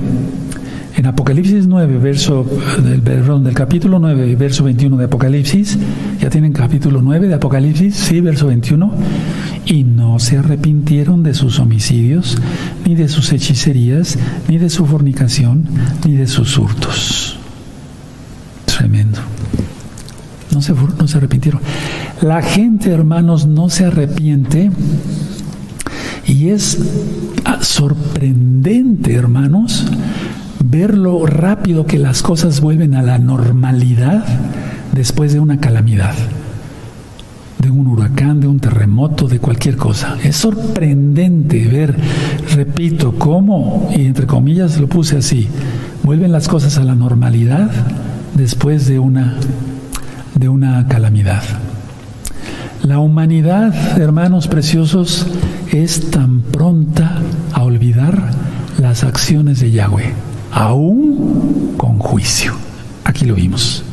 [0.96, 2.46] en Apocalipsis 9, verso
[2.84, 5.78] del, perdón, del capítulo 9, verso 21 de Apocalipsis,
[6.20, 8.92] ya tienen capítulo 9 de Apocalipsis, sí, verso 21,
[9.66, 12.38] y no se arrepintieron de sus homicidios,
[12.86, 14.18] ni de sus hechicerías,
[14.48, 15.66] ni de su fornicación,
[16.06, 17.38] ni de sus hurtos.
[18.66, 19.20] Tremendo.
[20.52, 21.62] No se, no se arrepintieron.
[22.22, 24.72] La gente, hermanos, no se arrepiente.
[26.28, 26.78] Y es
[27.62, 29.86] sorprendente, hermanos,
[30.72, 34.24] ver lo rápido que las cosas vuelven a la normalidad
[34.94, 36.16] después de una calamidad,
[37.60, 40.18] de un huracán, de un terremoto, de cualquier cosa.
[40.24, 41.98] Es sorprendente ver,
[42.56, 45.50] repito, cómo, y entre comillas lo puse así,
[46.04, 47.70] vuelven las cosas a la normalidad
[48.34, 49.36] después de una,
[50.36, 51.44] de una calamidad.
[52.82, 55.28] La humanidad, hermanos preciosos,
[55.74, 57.20] es tan pronta
[57.52, 58.32] a olvidar
[58.80, 62.54] las acciones de Yahweh aún con juicio.
[63.04, 63.84] Aquí lo vimos.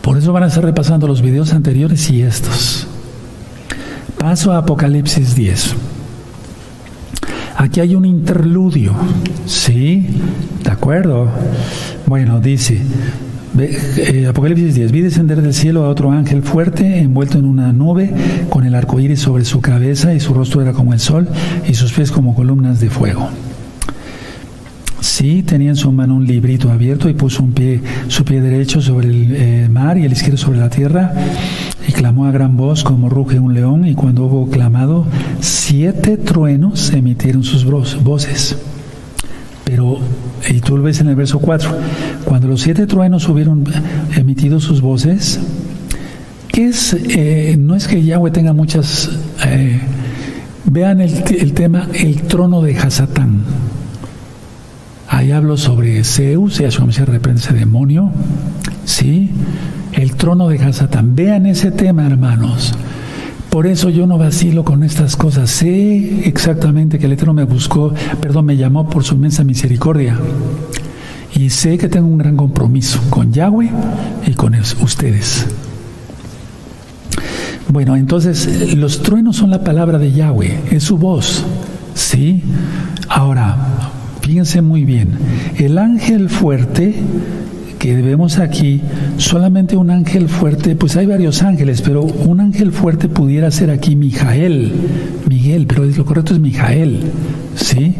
[0.00, 2.86] Por eso van a estar repasando los videos anteriores y estos.
[4.18, 5.74] Paso a Apocalipsis 10.
[7.56, 8.94] Aquí hay un interludio.
[9.46, 10.06] ¿Sí?
[10.64, 11.28] ¿De acuerdo?
[12.06, 12.80] Bueno, dice,
[13.58, 18.12] eh, Apocalipsis 10, vi descender del cielo a otro ángel fuerte, envuelto en una nube,
[18.48, 21.28] con el arco iris sobre su cabeza, y su rostro era como el sol,
[21.68, 23.28] y sus pies como columnas de fuego.
[25.02, 28.80] Sí, tenía en su mano un librito abierto y puso un pie, su pie derecho
[28.80, 31.12] sobre el eh, mar y el izquierdo sobre la tierra
[31.88, 35.04] y clamó a gran voz como ruge un león y cuando hubo clamado,
[35.40, 38.56] siete truenos emitieron sus voces.
[39.64, 39.98] Pero,
[40.48, 41.70] y tú lo ves en el verso 4,
[42.24, 43.64] cuando los siete truenos hubieron
[44.14, 45.40] emitido sus voces,
[46.52, 49.10] es, eh, no es que Yahweh tenga muchas...
[49.44, 49.80] Eh,
[50.64, 53.42] Vean el, el tema el trono de Hasatán.
[55.12, 58.10] Ahí hablo sobre Zeus, y eso se reprende ese demonio.
[58.86, 59.28] ¿Sí?
[59.92, 61.14] El trono de Hasatán.
[61.14, 62.72] Vean ese tema, hermanos.
[63.50, 65.50] Por eso yo no vacilo con estas cosas.
[65.50, 67.92] Sé exactamente que el Eterno me buscó,
[68.22, 70.16] perdón, me llamó por su inmensa misericordia.
[71.34, 73.70] Y sé que tengo un gran compromiso con Yahweh
[74.26, 75.46] y con ustedes.
[77.68, 81.44] Bueno, entonces los truenos son la palabra de Yahweh, es su voz.
[81.94, 82.42] ¿Sí?
[83.10, 83.71] Ahora,
[84.32, 85.10] fíjense muy bien,
[85.58, 86.94] el ángel fuerte
[87.78, 88.80] que vemos aquí,
[89.18, 93.94] solamente un ángel fuerte, pues hay varios ángeles, pero un ángel fuerte pudiera ser aquí
[93.94, 94.72] Mijael,
[95.28, 97.00] Miguel, pero lo correcto es Mijael,
[97.56, 97.94] ¿sí?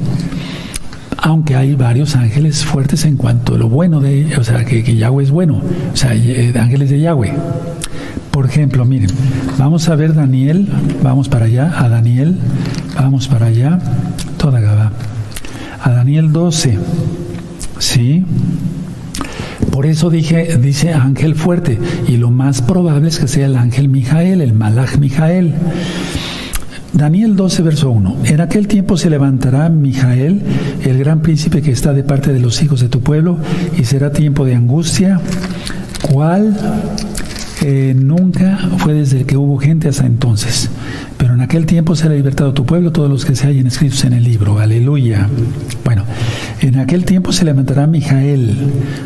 [1.19, 5.25] Aunque hay varios ángeles fuertes en cuanto a lo bueno de, o sea, que, Yahweh
[5.25, 5.61] es bueno,
[5.93, 7.35] o sea, eh, ángeles de Yahweh.
[8.31, 9.11] Por ejemplo, miren,
[9.59, 10.67] vamos a ver Daniel,
[11.03, 12.39] vamos para allá, a Daniel,
[12.97, 13.79] vamos para allá,
[14.39, 14.93] toda Gaba,
[15.83, 16.79] a Daniel 12,
[17.79, 18.25] ¿sí?
[19.71, 23.89] Por eso dije, dice ángel fuerte, y lo más probable es que sea el ángel
[23.89, 25.55] Mijael, el Malach Mijael.
[26.93, 28.17] Daniel 12, verso 1.
[28.25, 30.43] En aquel tiempo se levantará Mijael,
[30.85, 33.39] el gran príncipe que está de parte de los hijos de tu pueblo,
[33.79, 35.21] y será tiempo de angustia,
[36.03, 36.55] cual
[37.65, 40.69] eh, nunca fue desde que hubo gente hasta entonces.
[41.17, 44.15] Pero en aquel tiempo será libertado tu pueblo, todos los que se hayan escritos en
[44.15, 44.59] el libro.
[44.59, 45.29] Aleluya.
[45.85, 46.05] Bueno,
[46.61, 48.57] en aquel tiempo se levantará Mijael.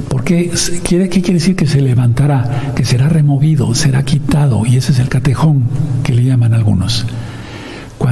[0.08, 0.50] porque
[0.82, 2.72] quiere, ¿Qué quiere decir que se levantará?
[2.74, 4.64] Que será removido, será quitado.
[4.64, 5.64] Y ese es el catejón
[6.02, 7.06] que le llaman algunos.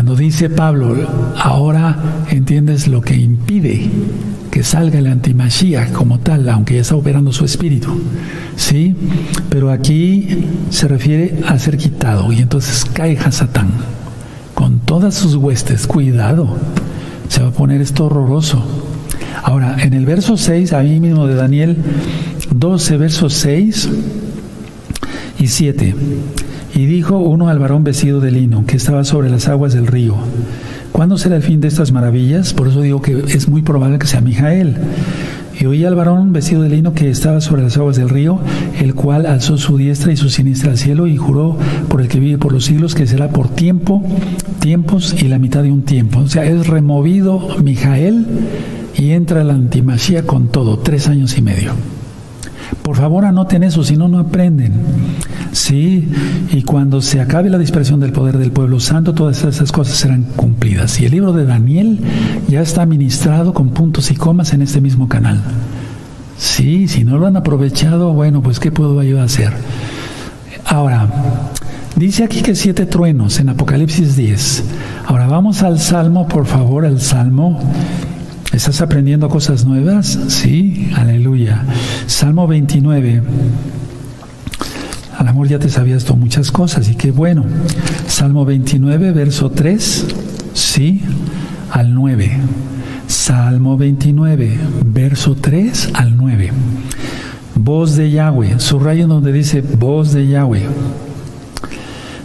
[0.05, 0.95] Cuando dice Pablo,
[1.35, 1.97] ahora
[2.31, 3.89] entiendes lo que impide
[4.51, 8.03] que salga el antimachía como tal, aunque ya está operando su espíritu.
[8.55, 8.95] ¿Sí?
[9.49, 13.69] Pero aquí se refiere a ser quitado y entonces cae Hasatán
[14.53, 15.87] con todas sus huestes.
[15.87, 16.55] Cuidado,
[17.31, 18.63] se va a poner esto horroroso.
[19.43, 21.79] Ahora, en el verso 6, ahí mismo de Daniel
[22.55, 23.89] 12, versos 6
[25.39, 25.95] y 7.
[26.75, 30.17] Y dijo uno al varón vestido de lino, que estaba sobre las aguas del río.
[30.91, 32.53] ¿Cuándo será el fin de estas maravillas?
[32.53, 34.77] Por eso digo que es muy probable que sea Mijael.
[35.59, 38.41] Y oí al varón vestido de lino que estaba sobre las aguas del río,
[38.81, 41.57] el cual alzó su diestra y su siniestra al cielo y juró
[41.89, 44.03] por el que vive por los siglos que será por tiempo,
[44.59, 46.21] tiempos y la mitad de un tiempo.
[46.21, 48.27] O sea, es removido Mijael
[48.97, 51.73] y entra la antimachía con todo, tres años y medio.
[52.83, 54.73] Por favor anoten eso, si no, no aprenden.
[55.53, 56.09] Sí,
[56.53, 60.25] y cuando se acabe la dispersión del poder del pueblo santo, todas esas cosas serán
[60.37, 61.01] cumplidas.
[61.01, 62.01] Y el libro de Daniel
[62.49, 65.41] ya está ministrado con puntos y comas en este mismo canal.
[66.37, 69.53] Sí, si no lo han aprovechado, bueno, pues ¿qué puedo a hacer?
[70.67, 71.09] Ahora,
[71.97, 74.65] dice aquí que siete truenos en Apocalipsis 10.
[75.07, 77.61] Ahora vamos al Salmo, por favor, al Salmo
[78.55, 80.17] ¿Estás aprendiendo cosas nuevas?
[80.29, 81.65] Sí, aleluya.
[82.07, 83.21] Salmo 29.
[85.19, 87.45] Al amor ya te sabías tú muchas cosas y qué bueno.
[88.07, 90.07] Salmo 29, verso 3,
[90.53, 91.01] sí,
[91.73, 92.31] al 9.
[93.09, 96.53] Salmo 29, verso 3 al 9.
[97.57, 100.63] Voz de Yahweh, subrayen donde dice voz de Yahweh.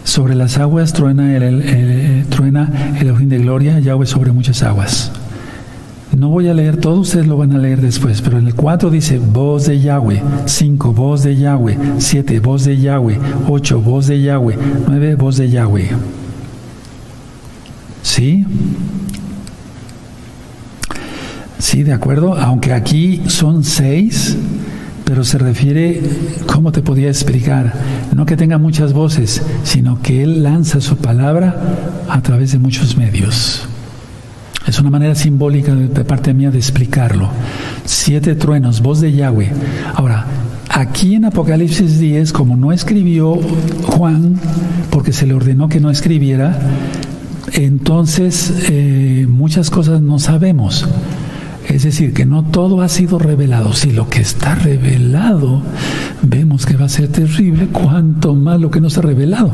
[0.04, 5.10] Sobre las aguas truena el, el, truena el de gloria, Yahweh sobre muchas aguas.
[6.16, 8.90] No voy a leer todo, ustedes lo van a leer después, pero en el 4
[8.90, 14.20] dice voz de Yahweh, 5 voz de Yahweh, 7 voz de Yahweh, 8 voz de
[14.20, 14.58] Yahweh,
[14.88, 15.90] 9 voz de Yahweh.
[18.02, 18.44] ¿Sí?
[21.58, 24.36] Sí, de acuerdo, aunque aquí son 6,
[25.04, 26.02] pero se refiere,
[26.46, 27.72] ¿cómo te podía explicar?
[28.14, 31.56] No que tenga muchas voces, sino que Él lanza su palabra
[32.08, 33.69] a través de muchos medios.
[34.66, 37.30] Es una manera simbólica de parte mía de explicarlo.
[37.84, 39.50] Siete truenos, voz de Yahweh.
[39.94, 40.26] Ahora,
[40.68, 43.38] aquí en Apocalipsis 10, como no escribió
[43.84, 44.38] Juan,
[44.90, 46.58] porque se le ordenó que no escribiera,
[47.52, 50.86] entonces eh, muchas cosas no sabemos.
[51.68, 53.72] Es decir, que no todo ha sido revelado.
[53.72, 55.62] Si lo que está revelado
[56.22, 59.52] vemos que va a ser terrible, cuanto más lo que no está revelado.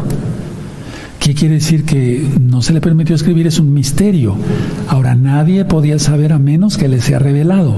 [1.26, 3.48] ¿Qué quiere decir que no se le permitió escribir?
[3.48, 4.36] Es un misterio.
[4.86, 7.74] Ahora nadie podía saber a menos que le sea revelado.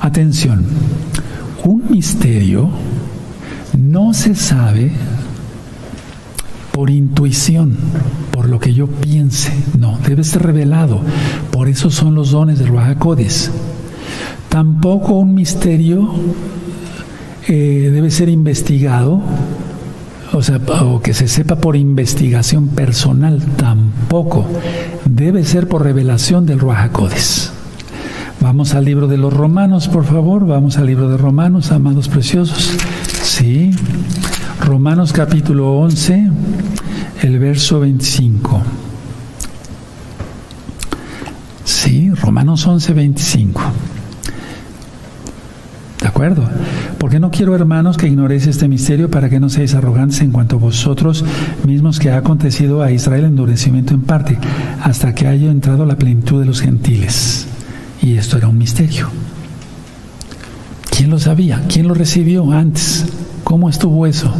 [0.00, 0.66] Atención,
[1.64, 2.68] un misterio
[3.78, 4.92] no se sabe
[6.72, 7.78] por intuición,
[8.32, 9.54] por lo que yo piense.
[9.78, 11.00] No, debe ser revelado.
[11.50, 13.50] Por eso son los dones de Ruajacodes.
[14.50, 16.10] Tampoco un misterio
[17.48, 19.22] eh, debe ser investigado
[20.32, 24.46] o sea, o que se sepa por investigación personal, tampoco.
[25.04, 27.52] Debe ser por revelación del Ruajacodes.
[28.40, 30.46] Vamos al libro de los Romanos, por favor.
[30.46, 32.76] Vamos al libro de Romanos, amados preciosos.
[33.22, 33.70] Sí.
[34.60, 36.30] Romanos capítulo 11,
[37.22, 38.62] el verso 25.
[41.64, 43.60] Sí, Romanos 11, 25.
[46.00, 46.48] ¿De acuerdo?
[46.98, 50.56] Porque no quiero, hermanos, que ignoréis este misterio para que no seáis arrogantes en cuanto
[50.56, 51.24] a vosotros
[51.64, 54.38] mismos que ha acontecido a Israel endurecimiento en parte,
[54.82, 57.46] hasta que haya entrado la plenitud de los gentiles.
[58.00, 59.08] Y esto era un misterio.
[60.90, 61.62] ¿Quién lo sabía?
[61.68, 63.04] ¿Quién lo recibió antes?
[63.44, 64.32] ¿Cómo estuvo eso?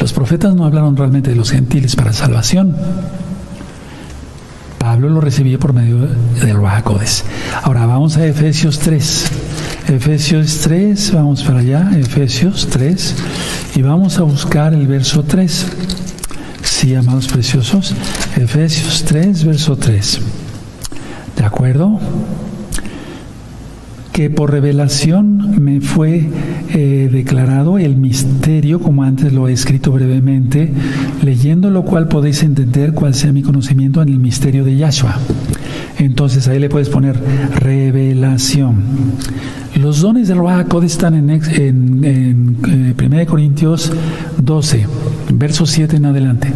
[0.00, 2.74] Los profetas no hablaron realmente de los gentiles para salvación.
[4.78, 5.98] Pablo lo recibió por medio
[6.40, 7.24] del Bajacodes.
[7.62, 9.30] Ahora vamos a Efesios 3.
[9.90, 13.14] Efesios 3, vamos para allá, Efesios 3,
[13.74, 15.66] y vamos a buscar el verso 3.
[16.62, 17.94] Sí, amados preciosos,
[18.36, 20.20] Efesios 3, verso 3.
[21.36, 21.98] ¿De acuerdo?
[24.12, 26.28] que por revelación me fue
[26.72, 30.72] eh, declarado el misterio, como antes lo he escrito brevemente,
[31.22, 35.18] leyendo lo cual podéis entender cuál sea mi conocimiento en el misterio de Yahshua.
[35.98, 37.16] Entonces ahí le puedes poner
[37.56, 38.84] revelación.
[39.76, 43.92] Los dones del Ruach están en, en, 1 eh, Corintios
[44.42, 44.86] 12,
[45.34, 46.52] verso 7 en adelante.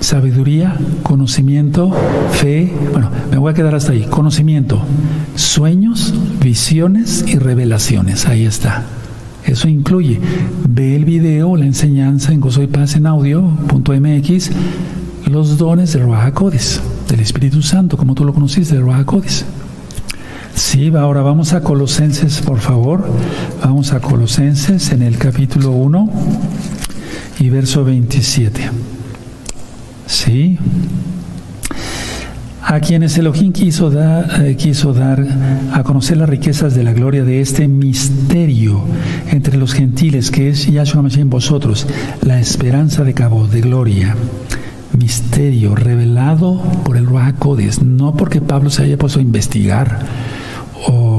[0.00, 1.92] Sabiduría, conocimiento,
[2.32, 2.72] fe.
[2.92, 4.02] Bueno, me voy a quedar hasta ahí.
[4.10, 4.80] Conocimiento,
[5.34, 8.26] sueños, visiones y revelaciones.
[8.26, 8.84] Ahí está.
[9.46, 10.20] Eso incluye,
[10.68, 14.50] ve el video, la enseñanza en Gozo y Paz en audio.mx,
[15.30, 16.34] los dones del Ruach
[17.08, 19.06] del Espíritu Santo, como tú lo conociste, del Ruach
[20.54, 23.06] Sí, ahora vamos a Colosenses, por favor.
[23.62, 26.10] Vamos a Colosenses en el capítulo 1
[27.38, 28.70] y verso 27.
[30.06, 30.58] Sí.
[32.68, 35.24] A quienes Elohim quiso dar, eh, quiso dar
[35.72, 38.82] a conocer las riquezas de la gloria de este misterio
[39.30, 41.86] entre los gentiles, que es Yahshua Mashiach en vosotros,
[42.22, 44.16] la esperanza de cabo de gloria.
[44.98, 47.36] Misterio revelado por el Ruach
[47.84, 50.00] no porque Pablo se haya puesto a investigar
[50.88, 51.15] o,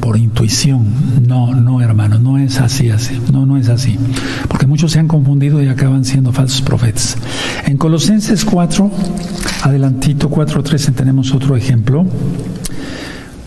[0.00, 0.86] por intuición.
[1.26, 2.90] No, no, hermano, no es así.
[3.32, 3.98] No, no es así.
[4.48, 7.16] Porque muchos se han confundido y acaban siendo falsos profetas.
[7.66, 8.90] En Colosenses 4,
[9.62, 12.06] adelantito 4.13 tenemos otro ejemplo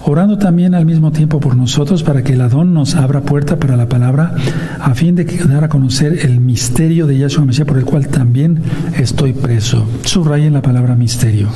[0.10, 3.78] orando también al mismo tiempo por nosotros para que el Adón nos abra puerta para
[3.78, 4.34] la palabra,
[4.80, 8.60] a fin de dar a conocer el misterio de Yahshua Mesías por el cual también
[8.98, 9.86] estoy preso.
[10.06, 11.50] Subrayen la palabra misterio.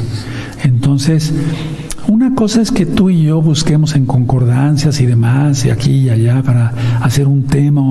[0.64, 1.34] Entonces,
[2.08, 6.10] una cosa es que tú y yo busquemos en concordancias y demás, y aquí y
[6.10, 7.82] allá, para hacer un tema,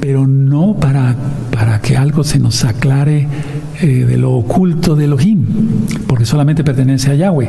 [0.00, 1.14] pero no para,
[1.52, 3.28] para que algo se nos aclare
[3.80, 5.46] eh, de lo oculto de Elohim,
[6.06, 7.48] porque solamente pertenece a Yahweh.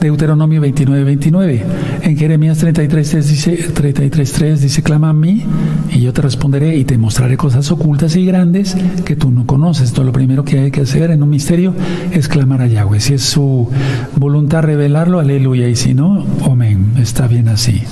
[0.00, 1.64] Deuteronomio 29, 29.
[2.02, 5.42] En Jeremías 33, 3 dice, 33, 3 dice, clama a mí
[5.90, 9.92] y yo te responderé y te mostraré cosas ocultas y grandes que tú no conoces.
[9.92, 11.74] Todo lo primero que hay que hacer en un misterio
[12.12, 13.00] es clamar a Yahweh.
[13.00, 13.68] Si es su
[14.16, 15.68] voluntad revelarlo, aleluya.
[15.68, 16.92] Y si no, amén.
[16.98, 17.82] Está bien así.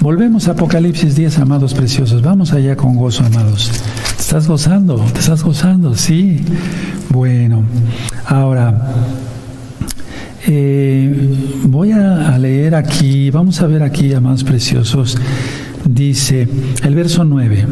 [0.00, 2.22] Volvemos a Apocalipsis 10, amados preciosos.
[2.22, 3.70] Vamos allá con gozo, amados.
[4.16, 4.96] ¿Te estás gozando?
[5.12, 5.94] ¿Te estás gozando?
[5.94, 6.40] Sí.
[7.10, 7.64] Bueno,
[8.26, 8.94] ahora
[10.46, 11.12] eh,
[11.64, 15.16] voy a, leer aquí, vamos a ver aquí, amados preciosos,
[15.84, 16.48] dice
[16.82, 17.66] el verso 9.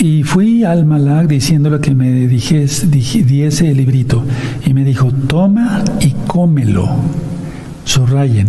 [0.00, 4.24] Y fui al Malak diciéndole que me dijese, diese el librito.
[4.66, 6.88] Y me dijo, toma y cómelo.
[7.84, 8.48] Subrayen,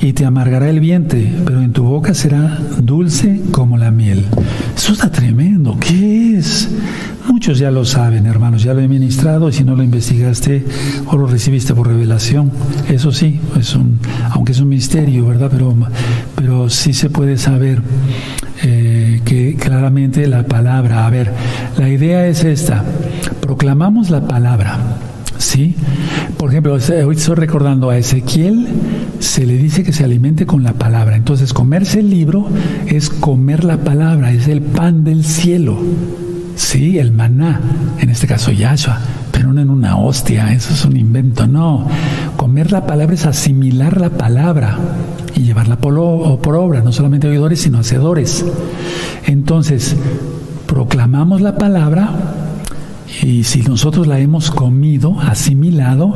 [0.00, 4.24] y te amargará el vientre, pero en tu boca será dulce como la miel.
[4.76, 5.76] Eso está tremendo.
[5.78, 6.68] ¿Qué es?
[7.28, 10.64] Muchos ya lo saben, hermanos, ya lo he ministrado y si no lo investigaste
[11.06, 12.50] o lo recibiste por revelación,
[12.88, 15.48] eso sí, es un, aunque es un misterio, ¿verdad?
[15.50, 15.74] Pero,
[16.34, 17.80] pero sí se puede saber
[18.62, 21.32] eh, que claramente la palabra, a ver,
[21.78, 22.84] la idea es esta,
[23.40, 24.78] proclamamos la palabra,
[25.38, 25.76] ¿sí?
[26.42, 26.72] Por ejemplo,
[27.06, 28.66] hoy estoy recordando a Ezequiel,
[29.20, 32.48] se le dice que se alimente con la palabra, entonces comerse el libro
[32.88, 35.78] es comer la palabra, es el pan del cielo.
[36.56, 37.60] Sí, el maná,
[38.00, 38.98] en este caso Yahshua,
[39.30, 41.86] pero no en una hostia, eso es un invento, no.
[42.36, 44.76] Comer la palabra es asimilar la palabra
[45.36, 48.44] y llevarla por, por obra, no solamente oidores, sino hacedores.
[49.26, 49.94] Entonces,
[50.66, 52.10] proclamamos la palabra
[53.20, 56.14] y si nosotros la hemos comido, asimilado,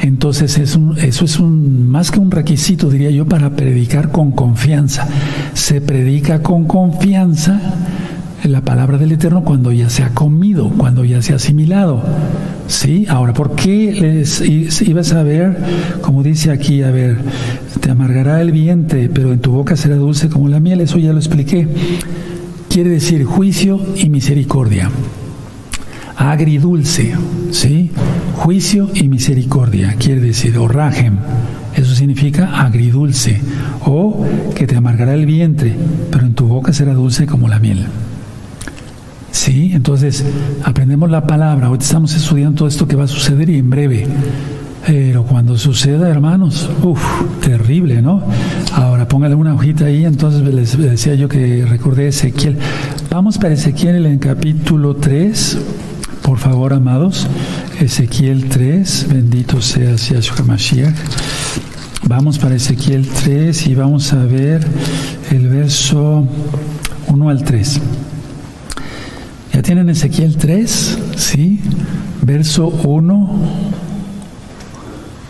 [0.00, 4.32] entonces es un, eso es un, más que un requisito, diría yo, para predicar con
[4.32, 5.08] confianza.
[5.54, 7.60] Se predica con confianza
[8.44, 12.02] la palabra del Eterno cuando ya se ha comido, cuando ya se ha asimilado.
[12.68, 13.06] ¿Sí?
[13.08, 14.40] Ahora, ¿por qué les
[14.82, 15.56] ibas a ver,
[16.02, 17.18] como dice aquí, a ver,
[17.80, 20.80] te amargará el vientre, pero en tu boca será dulce como la miel?
[20.80, 21.66] Eso ya lo expliqué.
[22.68, 24.90] Quiere decir juicio y misericordia.
[26.16, 27.14] Agridulce,
[27.50, 27.90] ¿sí?
[28.34, 31.18] Juicio y misericordia, quiere decir, o rajem.
[31.74, 33.40] Eso significa agridulce,
[33.84, 35.74] o que te amargará el vientre,
[36.10, 37.86] pero en tu boca será dulce como la miel.
[39.30, 40.24] Sí, entonces
[40.64, 41.70] aprendemos la palabra.
[41.70, 44.06] Hoy estamos estudiando todo esto que va a suceder y en breve.
[44.86, 47.00] Pero cuando suceda, hermanos, uff,
[47.42, 48.22] terrible, ¿no?
[48.72, 50.04] Ahora póngale una hojita ahí.
[50.04, 52.56] Entonces les decía yo que recordé Ezequiel.
[53.10, 55.58] Vamos para Ezequiel en capítulo 3,
[56.26, 57.28] por favor, amados.
[57.80, 60.96] Ezequiel 3, bendito sea Yahshua Mashiach.
[62.08, 64.66] Vamos para Ezequiel 3 y vamos a ver
[65.30, 66.26] el verso
[67.06, 67.80] 1 al 3.
[69.52, 70.98] ¿Ya tienen Ezequiel 3?
[71.16, 71.60] ¿Sí?
[72.22, 73.30] Verso 1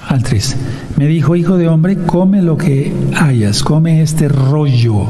[0.08, 0.56] al 3.
[0.96, 5.04] Me dijo, hijo de hombre, come lo que hayas, come este rollo.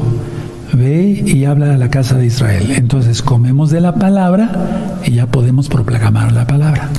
[0.77, 2.71] Ve y habla a la casa de Israel.
[2.75, 4.51] Entonces comemos de la palabra
[5.05, 6.89] y ya podemos proclamar la palabra.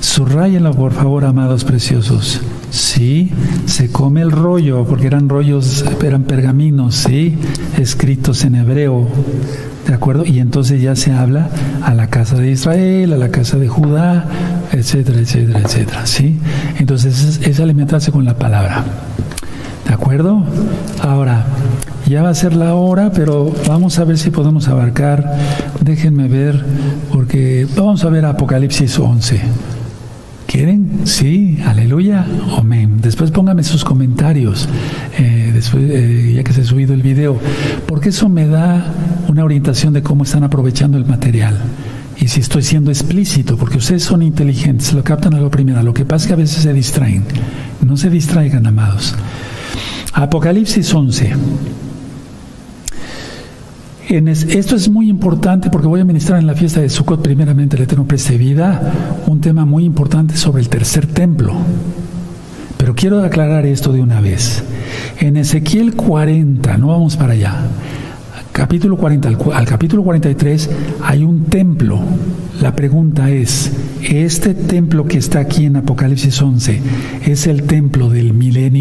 [0.00, 2.40] Subrayenlo, por favor, amados preciosos.
[2.70, 3.30] Sí,
[3.66, 7.36] se come el rollo, porque eran rollos, eran pergaminos, sí,
[7.78, 9.08] escritos en hebreo.
[9.86, 10.24] ¿De acuerdo?
[10.24, 11.50] Y entonces ya se habla
[11.82, 14.26] a la casa de Israel, a la casa de Judá,
[14.72, 16.06] etcétera, etcétera, etcétera.
[16.06, 16.38] ¿Sí?
[16.78, 18.84] Entonces es, alimentarse con la palabra.
[19.86, 20.42] ¿De acuerdo?
[21.02, 21.44] Ahora,
[22.06, 25.38] ya va a ser la hora, pero vamos a ver si podemos abarcar.
[25.80, 26.62] Déjenme ver,
[27.12, 29.40] porque vamos a ver Apocalipsis 11.
[30.46, 31.00] ¿Quieren?
[31.04, 32.26] Sí, aleluya,
[32.58, 32.98] amén.
[33.00, 34.68] Después pónganme sus comentarios,
[35.18, 37.38] eh, después, eh, ya que se ha subido el video,
[37.86, 38.86] porque eso me da
[39.28, 41.58] una orientación de cómo están aprovechando el material.
[42.20, 45.82] Y si estoy siendo explícito, porque ustedes son inteligentes, lo captan a lo primero.
[45.82, 47.24] Lo que pasa es que a veces se distraen.
[47.84, 49.14] No se distraigan, amados.
[50.12, 51.32] Apocalipsis 11
[54.08, 57.82] esto es muy importante porque voy a ministrar en la fiesta de Sukkot, primeramente el
[57.82, 58.92] Eterno preste vida,
[59.26, 61.54] un tema muy importante sobre el tercer templo.
[62.76, 64.62] Pero quiero aclarar esto de una vez.
[65.20, 67.56] En Ezequiel 40, no vamos para allá,
[68.52, 70.70] capítulo 40 al, al capítulo 43
[71.02, 71.98] hay un templo.
[72.60, 76.80] La pregunta es, ¿este templo que está aquí en Apocalipsis 11
[77.26, 78.73] es el templo del milenio?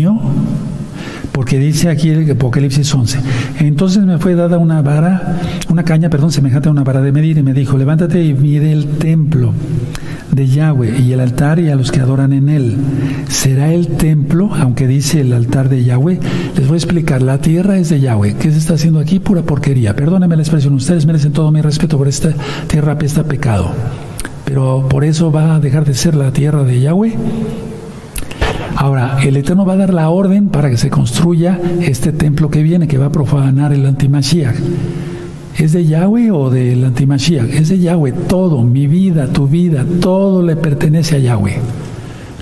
[1.43, 3.19] Porque dice aquí el Apocalipsis 11.
[3.59, 7.37] Entonces me fue dada una vara, una caña, perdón, semejante a una vara de medir,
[7.37, 9.51] y me dijo, levántate y mide el templo
[10.31, 12.77] de Yahweh y el altar y a los que adoran en él.
[13.27, 16.17] ¿Será el templo, aunque dice el altar de Yahweh?
[16.55, 18.35] Les voy a explicar, la tierra es de Yahweh.
[18.35, 19.19] ¿Qué se está haciendo aquí?
[19.19, 19.97] Pura porquería.
[19.97, 22.29] Perdónenme la expresión, ustedes merecen todo mi respeto por esta
[22.67, 23.69] tierra apesta pecado.
[24.45, 27.17] Pero por eso va a dejar de ser la tierra de Yahweh
[28.83, 32.61] Ahora, el Eterno va a dar la orden para que se construya este templo que
[32.61, 34.57] viene, que va a profanar el antimashiach.
[35.57, 37.49] ¿Es de Yahweh o del antimashiach?
[37.49, 38.11] Es de Yahweh.
[38.27, 41.59] Todo, mi vida, tu vida, todo le pertenece a Yahweh.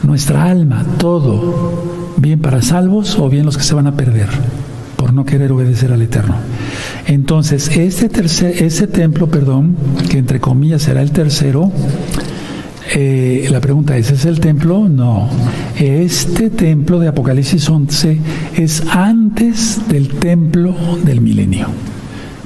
[0.01, 2.15] Nuestra alma, todo.
[2.17, 4.29] Bien para salvos o bien los que se van a perder
[4.95, 6.37] por no querer obedecer al Eterno.
[7.05, 9.75] Entonces, este tercer, ese templo, perdón,
[10.09, 11.71] que entre comillas será el tercero,
[12.93, 14.89] eh, la pregunta es, ¿es el templo?
[14.89, 15.29] No.
[15.79, 18.19] Este templo de Apocalipsis 11
[18.57, 21.67] es antes del templo del milenio.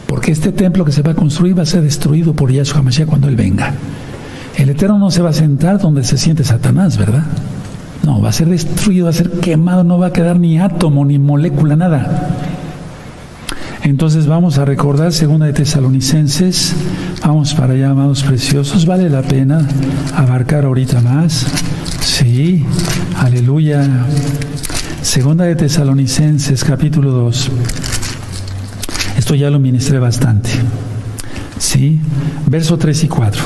[0.06, 3.08] Porque este templo que se va a construir va a ser destruido por Yahshua Mashiach
[3.08, 3.74] cuando Él venga.
[4.56, 7.24] El Eterno no se va a sentar donde se siente Satanás, ¿verdad?
[8.04, 11.04] No, va a ser destruido, va a ser quemado, no va a quedar ni átomo,
[11.06, 12.45] ni molécula, nada.
[13.86, 16.74] Entonces vamos a recordar segunda de Tesalonicenses,
[17.22, 19.68] vamos para allá, amados preciosos, vale la pena
[20.16, 21.46] abarcar ahorita más.
[22.02, 22.66] Sí,
[23.16, 23.88] aleluya.
[25.04, 27.52] Segunda de Tesalonicenses, capítulo 2.
[29.20, 30.50] Esto ya lo ministré bastante.
[31.60, 32.02] Sí,
[32.48, 33.44] verso 3 y 4.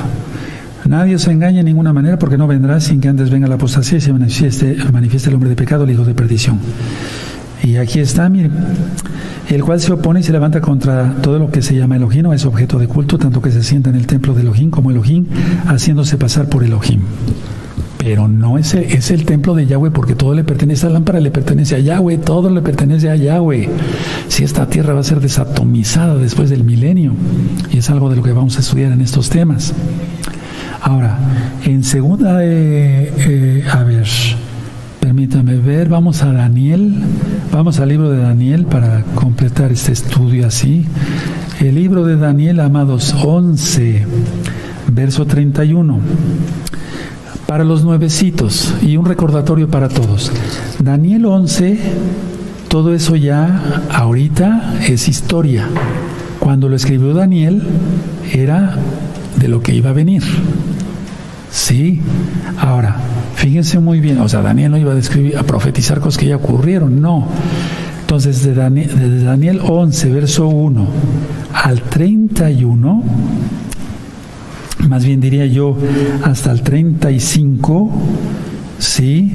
[0.86, 3.98] Nadie os engañe en ninguna manera porque no vendrá sin que antes venga la apostasía
[3.98, 6.60] y se manifieste, manifieste el hombre de pecado, el hijo de perdición.
[7.64, 8.52] Y aquí está, miren
[9.56, 12.34] el cual se opone y se levanta contra todo lo que se llama Elohim o
[12.34, 15.26] es objeto de culto, tanto que se sienta en el templo de Elohim como Elohim,
[15.66, 17.02] haciéndose pasar por Elohim.
[17.98, 20.94] Pero no es el, es el templo de Yahweh, porque todo le pertenece a la
[20.94, 23.70] lámpara, le pertenece a Yahweh, todo le pertenece a Yahweh.
[24.28, 27.14] Si esta tierra va a ser desatomizada después del milenio,
[27.72, 29.74] y es algo de lo que vamos a estudiar en estos temas.
[30.82, 31.18] Ahora,
[31.66, 34.08] en segunda, eh, a ver,
[35.10, 36.94] Permítame ver, vamos a Daniel,
[37.52, 40.86] vamos al libro de Daniel para completar este estudio así.
[41.60, 44.06] El libro de Daniel, amados, 11,
[44.94, 46.00] verso 31.
[47.48, 50.32] Para los nuevecitos y un recordatorio para todos.
[50.78, 51.80] Daniel 11,
[52.68, 55.68] todo eso ya ahorita es historia.
[56.38, 57.64] Cuando lo escribió Daniel
[58.32, 58.76] era
[59.40, 60.22] de lo que iba a venir.
[61.50, 62.00] Sí,
[62.60, 62.96] ahora,
[63.40, 66.36] fíjense muy bien, o sea, Daniel no iba a, describir, a profetizar cosas que ya
[66.36, 67.26] ocurrieron, no.
[68.02, 70.88] Entonces, de Daniel, desde Daniel 11, verso 1
[71.54, 73.04] al 31,
[74.90, 75.78] más bien diría yo
[76.24, 77.90] hasta el 35,
[78.78, 79.32] sí,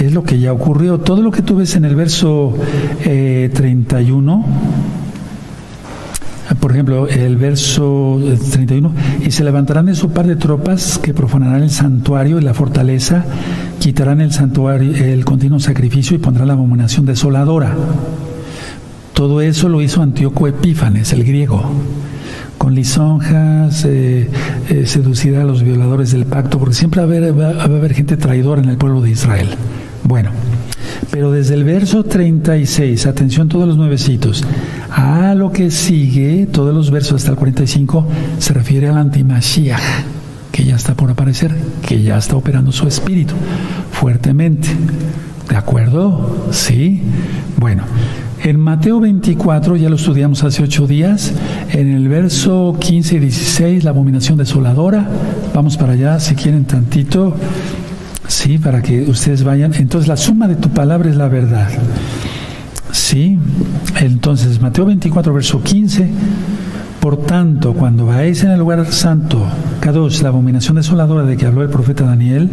[0.00, 0.98] es lo que ya ocurrió.
[0.98, 2.54] Todo lo que tú ves en el verso
[3.04, 4.44] 31,
[6.60, 8.20] por ejemplo, el verso
[8.52, 8.92] 31,
[9.24, 13.24] y se levantarán de su par de tropas que profanarán el santuario y la fortaleza,
[13.78, 17.74] quitarán el santuario, el continuo sacrificio y pondrán la abominación desoladora.
[19.14, 21.62] Todo eso lo hizo Antíoco Epífanes, el griego
[22.58, 24.30] con lisonjas, eh,
[24.70, 28.78] eh, a los violadores del pacto, porque siempre va a haber gente traidora en el
[28.78, 29.48] pueblo de Israel.
[30.04, 30.30] Bueno,
[31.10, 34.44] pero desde el verso 36, atención todos los nuevecitos,
[34.90, 38.06] a lo que sigue, todos los versos hasta el 45,
[38.38, 39.80] se refiere al antimashiach,
[40.52, 41.54] que ya está por aparecer,
[41.86, 43.34] que ya está operando su espíritu
[43.92, 44.68] fuertemente.
[45.48, 46.48] ¿De acuerdo?
[46.50, 47.00] Sí.
[47.56, 47.84] Bueno,
[48.42, 51.32] en Mateo 24, ya lo estudiamos hace ocho días,
[51.72, 55.08] en el verso 15 y 16, la abominación desoladora.
[55.54, 57.34] Vamos para allá, si quieren tantito,
[58.28, 59.74] sí, para que ustedes vayan.
[59.74, 61.68] Entonces, la suma de tu palabra es la verdad.
[62.92, 63.38] Sí,
[64.00, 66.10] entonces, Mateo 24, verso 15.
[67.00, 69.44] Por tanto, cuando vais en el lugar santo,
[69.82, 72.50] K2, la abominación desoladora de que habló el profeta Daniel,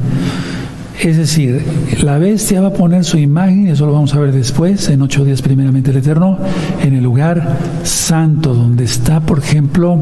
[1.01, 1.63] es decir,
[2.03, 5.23] la bestia va a poner su imagen, eso lo vamos a ver después, en ocho
[5.23, 6.37] días primeramente el Eterno,
[6.83, 9.99] en el lugar santo, donde está, por ejemplo,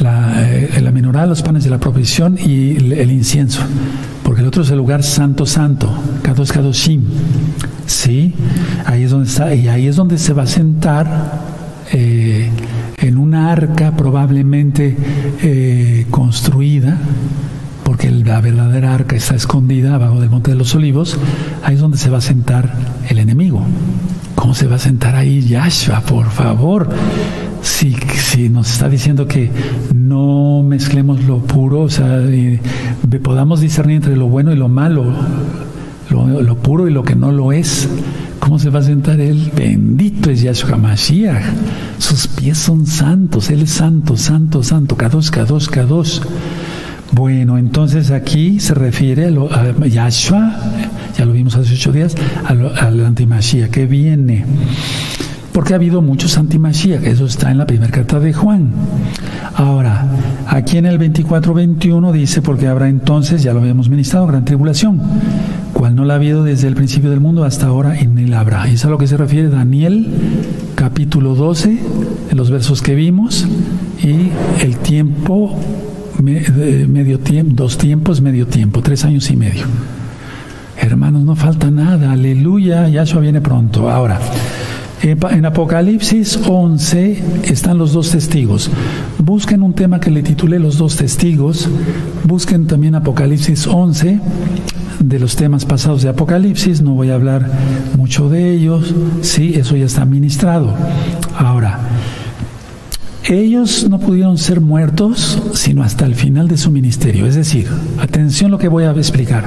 [0.00, 3.62] la, eh, la menorá, los panes de la provisión y el, incienso,
[4.22, 5.90] porque el otro es el lugar santo, santo,
[6.22, 7.02] Kadosh Kadoshim,
[7.86, 8.34] ¿sí?
[8.84, 11.06] Ahí es donde está, y ahí es donde se va a sentar
[11.92, 12.50] eh,
[12.98, 14.96] en una arca probablemente
[15.42, 16.98] eh, construida,
[17.84, 21.16] porque la verdadera arca está escondida abajo del monte de los olivos,
[21.62, 22.72] ahí es donde se va a sentar
[23.08, 23.62] el enemigo.
[24.34, 26.00] ¿Cómo se va a sentar ahí Yahshua?
[26.02, 26.88] Por favor.
[27.62, 29.50] Si, si nos está diciendo que
[29.94, 32.22] no mezclemos lo puro, o sea,
[33.22, 35.04] podamos discernir entre lo bueno y lo malo,
[36.10, 37.88] lo, puro y lo que no lo es.
[38.38, 39.50] ¿Cómo se va a sentar él?
[39.56, 41.42] Bendito es Yahshua Mashiach.
[41.98, 43.50] Sus pies son santos.
[43.50, 44.96] Él es santo, santo, santo.
[44.96, 46.20] Kadosh, Kadosh, Kadosh.
[47.12, 49.48] Bueno, entonces aquí se refiere a, lo,
[49.86, 50.54] Yahshua,
[51.16, 54.44] ya lo vimos hace ocho días, al antimachía que viene.
[55.56, 58.72] Porque ha habido muchos antimachía, eso está en la primera carta de Juan.
[59.54, 60.06] Ahora,
[60.46, 65.00] aquí en el 24-21 dice, porque habrá entonces, ya lo habíamos ministrado, gran tribulación,
[65.72, 68.68] cual no la ha habido desde el principio del mundo hasta ahora, en él habrá.
[68.68, 70.08] Es a lo que se refiere Daniel,
[70.74, 71.80] capítulo 12,
[72.32, 73.46] en los versos que vimos,
[74.02, 74.32] y
[74.62, 75.58] el tiempo
[76.20, 79.64] medio tiempo, dos tiempos, medio tiempo, tres años y medio.
[80.76, 83.88] Hermanos, no falta nada, aleluya, Yahshua viene pronto.
[83.88, 84.20] Ahora,
[85.10, 88.70] en Apocalipsis 11 están los dos testigos.
[89.18, 91.68] Busquen un tema que le titule Los dos testigos.
[92.24, 94.20] Busquen también Apocalipsis 11
[94.98, 96.82] de los temas pasados de Apocalipsis.
[96.82, 97.48] No voy a hablar
[97.96, 98.94] mucho de ellos.
[99.22, 100.74] Sí, eso ya está ministrado.
[101.38, 101.78] Ahora,
[103.28, 107.26] ellos no pudieron ser muertos sino hasta el final de su ministerio.
[107.26, 107.68] Es decir,
[108.00, 109.44] atención lo que voy a explicar.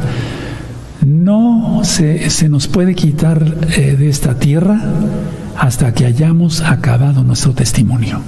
[1.10, 3.43] No se, se nos puede quitar
[3.76, 4.80] eh, de esta tierra
[5.57, 8.22] hasta que hayamos acabado nuestro testimonio.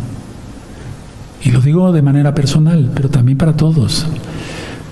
[1.44, 4.08] Y lo digo de manera personal, pero también para todos.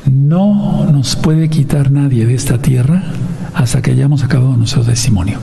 [0.06, 3.02] No nos puede quitar nadie de esta tierra
[3.56, 5.40] hasta que hayamos acabado nuestro testimonio.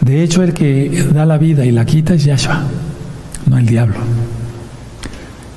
[0.00, 2.62] De hecho, el que da la vida y la quita es Yahshua
[3.50, 3.96] no el diablo.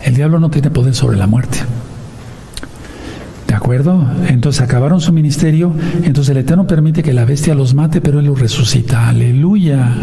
[0.03, 1.59] El diablo no tiene poder sobre la muerte.
[3.47, 4.05] ¿De acuerdo?
[4.27, 8.25] Entonces acabaron su ministerio, entonces el Eterno permite que la bestia los mate, pero Él
[8.25, 9.07] los resucita.
[9.07, 9.95] Aleluya.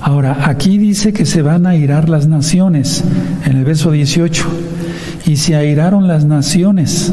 [0.00, 3.04] Ahora, aquí dice que se van a airar las naciones,
[3.44, 4.44] en el verso 18.
[5.26, 7.12] Y se airaron las naciones,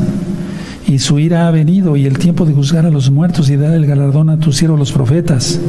[0.87, 3.73] y su ira ha venido, y el tiempo de juzgar a los muertos y dar
[3.73, 5.59] el galardón a tus siervos los profetas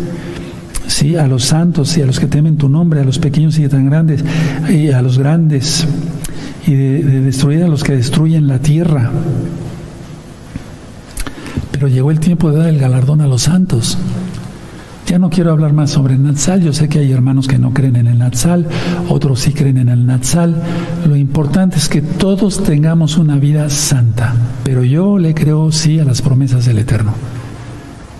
[0.90, 1.16] ¿sí?
[1.16, 3.86] a los santos y a los que temen tu nombre, a los pequeños y tan
[3.86, 4.24] grandes,
[4.69, 5.86] y a los grandes,
[6.66, 9.11] y de, destruir a los que destruyen la tierra.
[11.81, 13.97] Pero llegó el tiempo de dar el galardón a los santos.
[15.07, 16.61] Ya no quiero hablar más sobre el Natsal.
[16.61, 18.69] Yo sé que hay hermanos que no creen en el Natsal,
[19.09, 20.62] otros sí creen en el Natsal.
[21.09, 24.35] Lo importante es que todos tengamos una vida santa.
[24.62, 27.15] Pero yo le creo sí a las promesas del Eterno,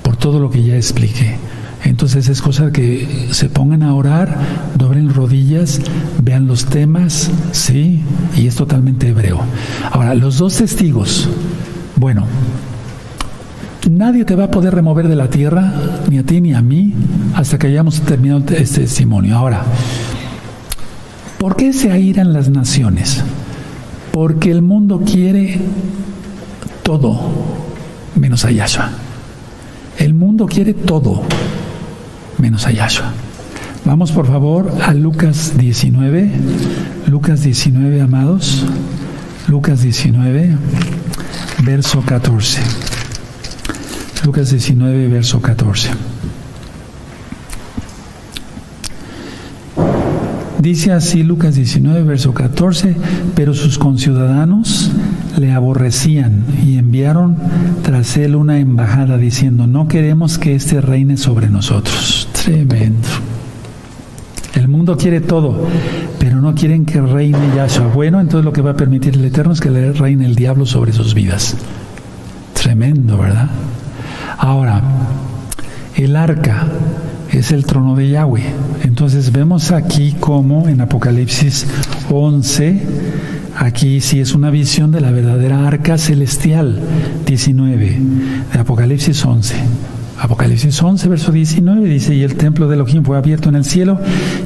[0.03, 1.37] por todo lo que ya expliqué.
[1.85, 4.39] Entonces es cosa que se pongan a orar,
[4.75, 5.83] doblen rodillas,
[6.23, 8.01] vean los temas, sí,
[8.35, 9.39] y es totalmente hebreo.
[9.93, 11.29] Ahora, los dos testigos,
[11.97, 12.25] bueno,
[13.89, 15.73] nadie te va a poder remover de la tierra,
[16.11, 16.93] ni a ti ni a mí,
[17.35, 19.37] hasta que hayamos terminado este testimonio.
[19.37, 19.63] Ahora,
[21.39, 23.23] ¿por qué se airan las naciones?
[24.13, 25.61] Porque el mundo quiere
[26.83, 27.19] todo,
[28.17, 28.91] menos a Yahshua.
[29.99, 31.23] El mundo quiere todo,
[32.39, 33.13] menos a Yahshua.
[33.85, 36.31] Vamos por favor a Lucas 19,
[37.07, 38.67] Lucas 19, amados,
[39.49, 40.57] Lucas 19,
[41.65, 43.00] verso 14.
[44.25, 45.91] Lucas 19, verso 14.
[50.61, 52.95] Dice así Lucas 19, verso 14,
[53.35, 54.91] pero sus conciudadanos
[55.39, 57.39] le aborrecían y enviaron
[57.83, 62.29] tras él una embajada diciendo, no queremos que éste reine sobre nosotros.
[62.45, 63.09] Tremendo.
[64.55, 65.67] El mundo quiere todo,
[66.19, 67.87] pero no quieren que reine Yahshua.
[67.87, 70.93] Bueno, entonces lo que va a permitir el Eterno es que reine el diablo sobre
[70.93, 71.57] sus vidas.
[72.53, 73.49] Tremendo, ¿verdad?
[74.41, 74.81] Ahora,
[75.97, 76.67] el arca
[77.31, 78.43] es el trono de Yahweh.
[78.85, 81.67] Entonces vemos aquí como en Apocalipsis
[82.11, 82.83] 11,
[83.59, 86.81] aquí sí es una visión de la verdadera arca celestial,
[87.27, 87.99] 19,
[88.55, 89.57] de Apocalipsis 11.
[90.19, 94.01] Apocalipsis 11, verso 19 dice, y el templo de Elohim fue abierto en el cielo,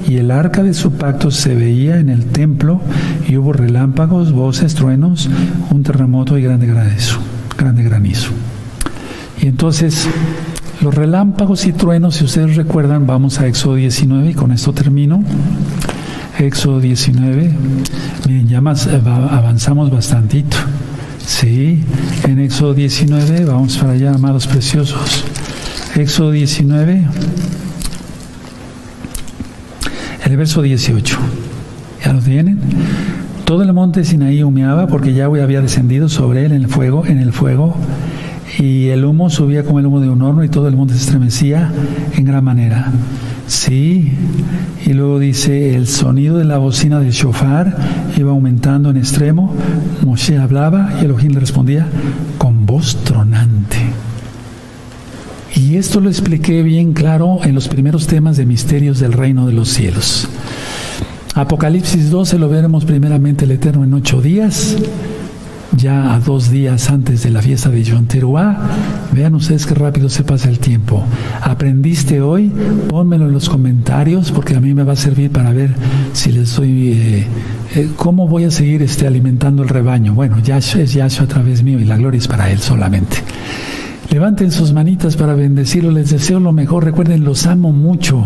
[0.08, 2.80] y el arca de su pacto se veía en el templo,
[3.28, 5.30] y hubo relámpagos, voces, truenos,
[5.70, 7.20] un terremoto y grande granizo.
[7.56, 8.32] Grande granizo.
[9.40, 10.08] Y entonces
[10.80, 15.22] los relámpagos y truenos, si ustedes recuerdan, vamos a Éxodo 19 y con esto termino.
[16.38, 17.52] Éxodo 19,
[18.26, 20.56] miren, ya más eh, avanzamos bastantito.
[21.24, 21.82] Sí,
[22.24, 25.24] en Éxodo 19, vamos para allá, amados preciosos.
[25.94, 27.04] Éxodo 19,
[30.24, 31.18] el verso 18.
[32.04, 32.58] ¿Ya lo tienen?
[33.44, 37.18] Todo el monte Sinaí humeaba porque Yahweh había descendido sobre él en el fuego, en
[37.18, 37.76] el fuego
[38.58, 41.00] y el humo subía como el humo de un horno y todo el mundo se
[41.00, 41.70] estremecía
[42.16, 42.92] en gran manera.
[43.46, 44.12] Sí,
[44.86, 47.76] y luego dice, el sonido de la bocina del shofar
[48.16, 49.54] iba aumentando en extremo,
[50.04, 51.86] Moshe hablaba y Elohim le respondía
[52.38, 53.78] con voz tronante.
[55.54, 59.52] Y esto lo expliqué bien claro en los primeros temas de misterios del reino de
[59.52, 60.28] los cielos.
[61.34, 64.76] Apocalipsis 12 lo veremos primeramente el Eterno en ocho días
[65.76, 68.56] ya a dos días antes de la fiesta de Yom Teruah.
[69.12, 71.02] Vean ustedes qué rápido se pasa el tiempo.
[71.42, 72.52] ¿Aprendiste hoy?
[72.88, 75.74] Pónmelo en los comentarios porque a mí me va a servir para ver
[76.12, 76.92] si les estoy...
[76.92, 77.26] Eh,
[77.76, 80.14] eh, ¿Cómo voy a seguir este, alimentando el rebaño?
[80.14, 83.16] Bueno, Yahshua es Yahshua a través mío y la gloria es para Él solamente.
[84.14, 86.84] Levanten sus manitas para bendecirlo, les deseo lo mejor.
[86.84, 88.24] Recuerden, los amo mucho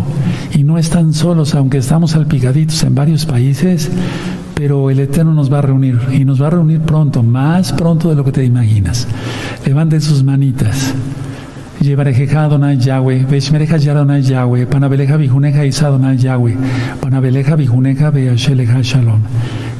[0.54, 3.90] y no están solos, aunque estamos salpicaditos en varios países
[4.54, 8.10] pero el Eterno nos va a reunir y nos va a reunir pronto, más pronto
[8.10, 9.08] de lo que te imaginas.
[9.64, 10.92] Levanten sus manitas.
[11.80, 13.24] Yahweh,
[14.20, 16.56] Yahweh, Panabeleja Yahweh,
[17.00, 17.56] Panabeleja
[18.82, 19.20] Shalom.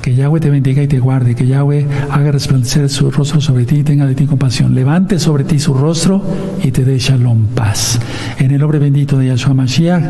[0.09, 3.81] Que Yahweh te bendiga y te guarde, que Yahweh haga resplandecer su rostro sobre ti
[3.81, 4.75] y tenga de ti compasión.
[4.75, 6.23] Levante sobre ti su rostro
[6.65, 8.01] y te dé Shalom, paz.
[8.39, 10.03] En el nombre bendito de Yahshua Mashiach,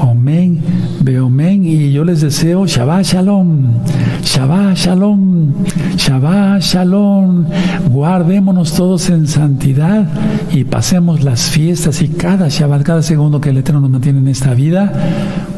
[0.00, 0.58] Omen,
[1.02, 3.74] Beomen, y yo les deseo Shabbat Shalom,
[4.22, 5.52] Shabbat Shalom,
[5.98, 7.44] Shabbat Shalom.
[7.90, 10.08] Guardémonos todos en santidad
[10.50, 14.28] y pasemos las fiestas y cada Shabbat, cada segundo que el Eterno nos mantiene en
[14.28, 14.90] esta vida,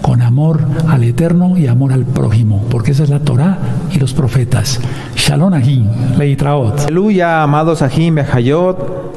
[0.02, 3.58] con amor al Eterno y amor al prójimo, porque esa es la Torah
[3.92, 4.80] y los profetas.
[5.16, 5.86] Shalom Ahim,
[6.18, 6.80] Leitraot.
[6.80, 9.12] Aleluya, amados Ahim, bendito.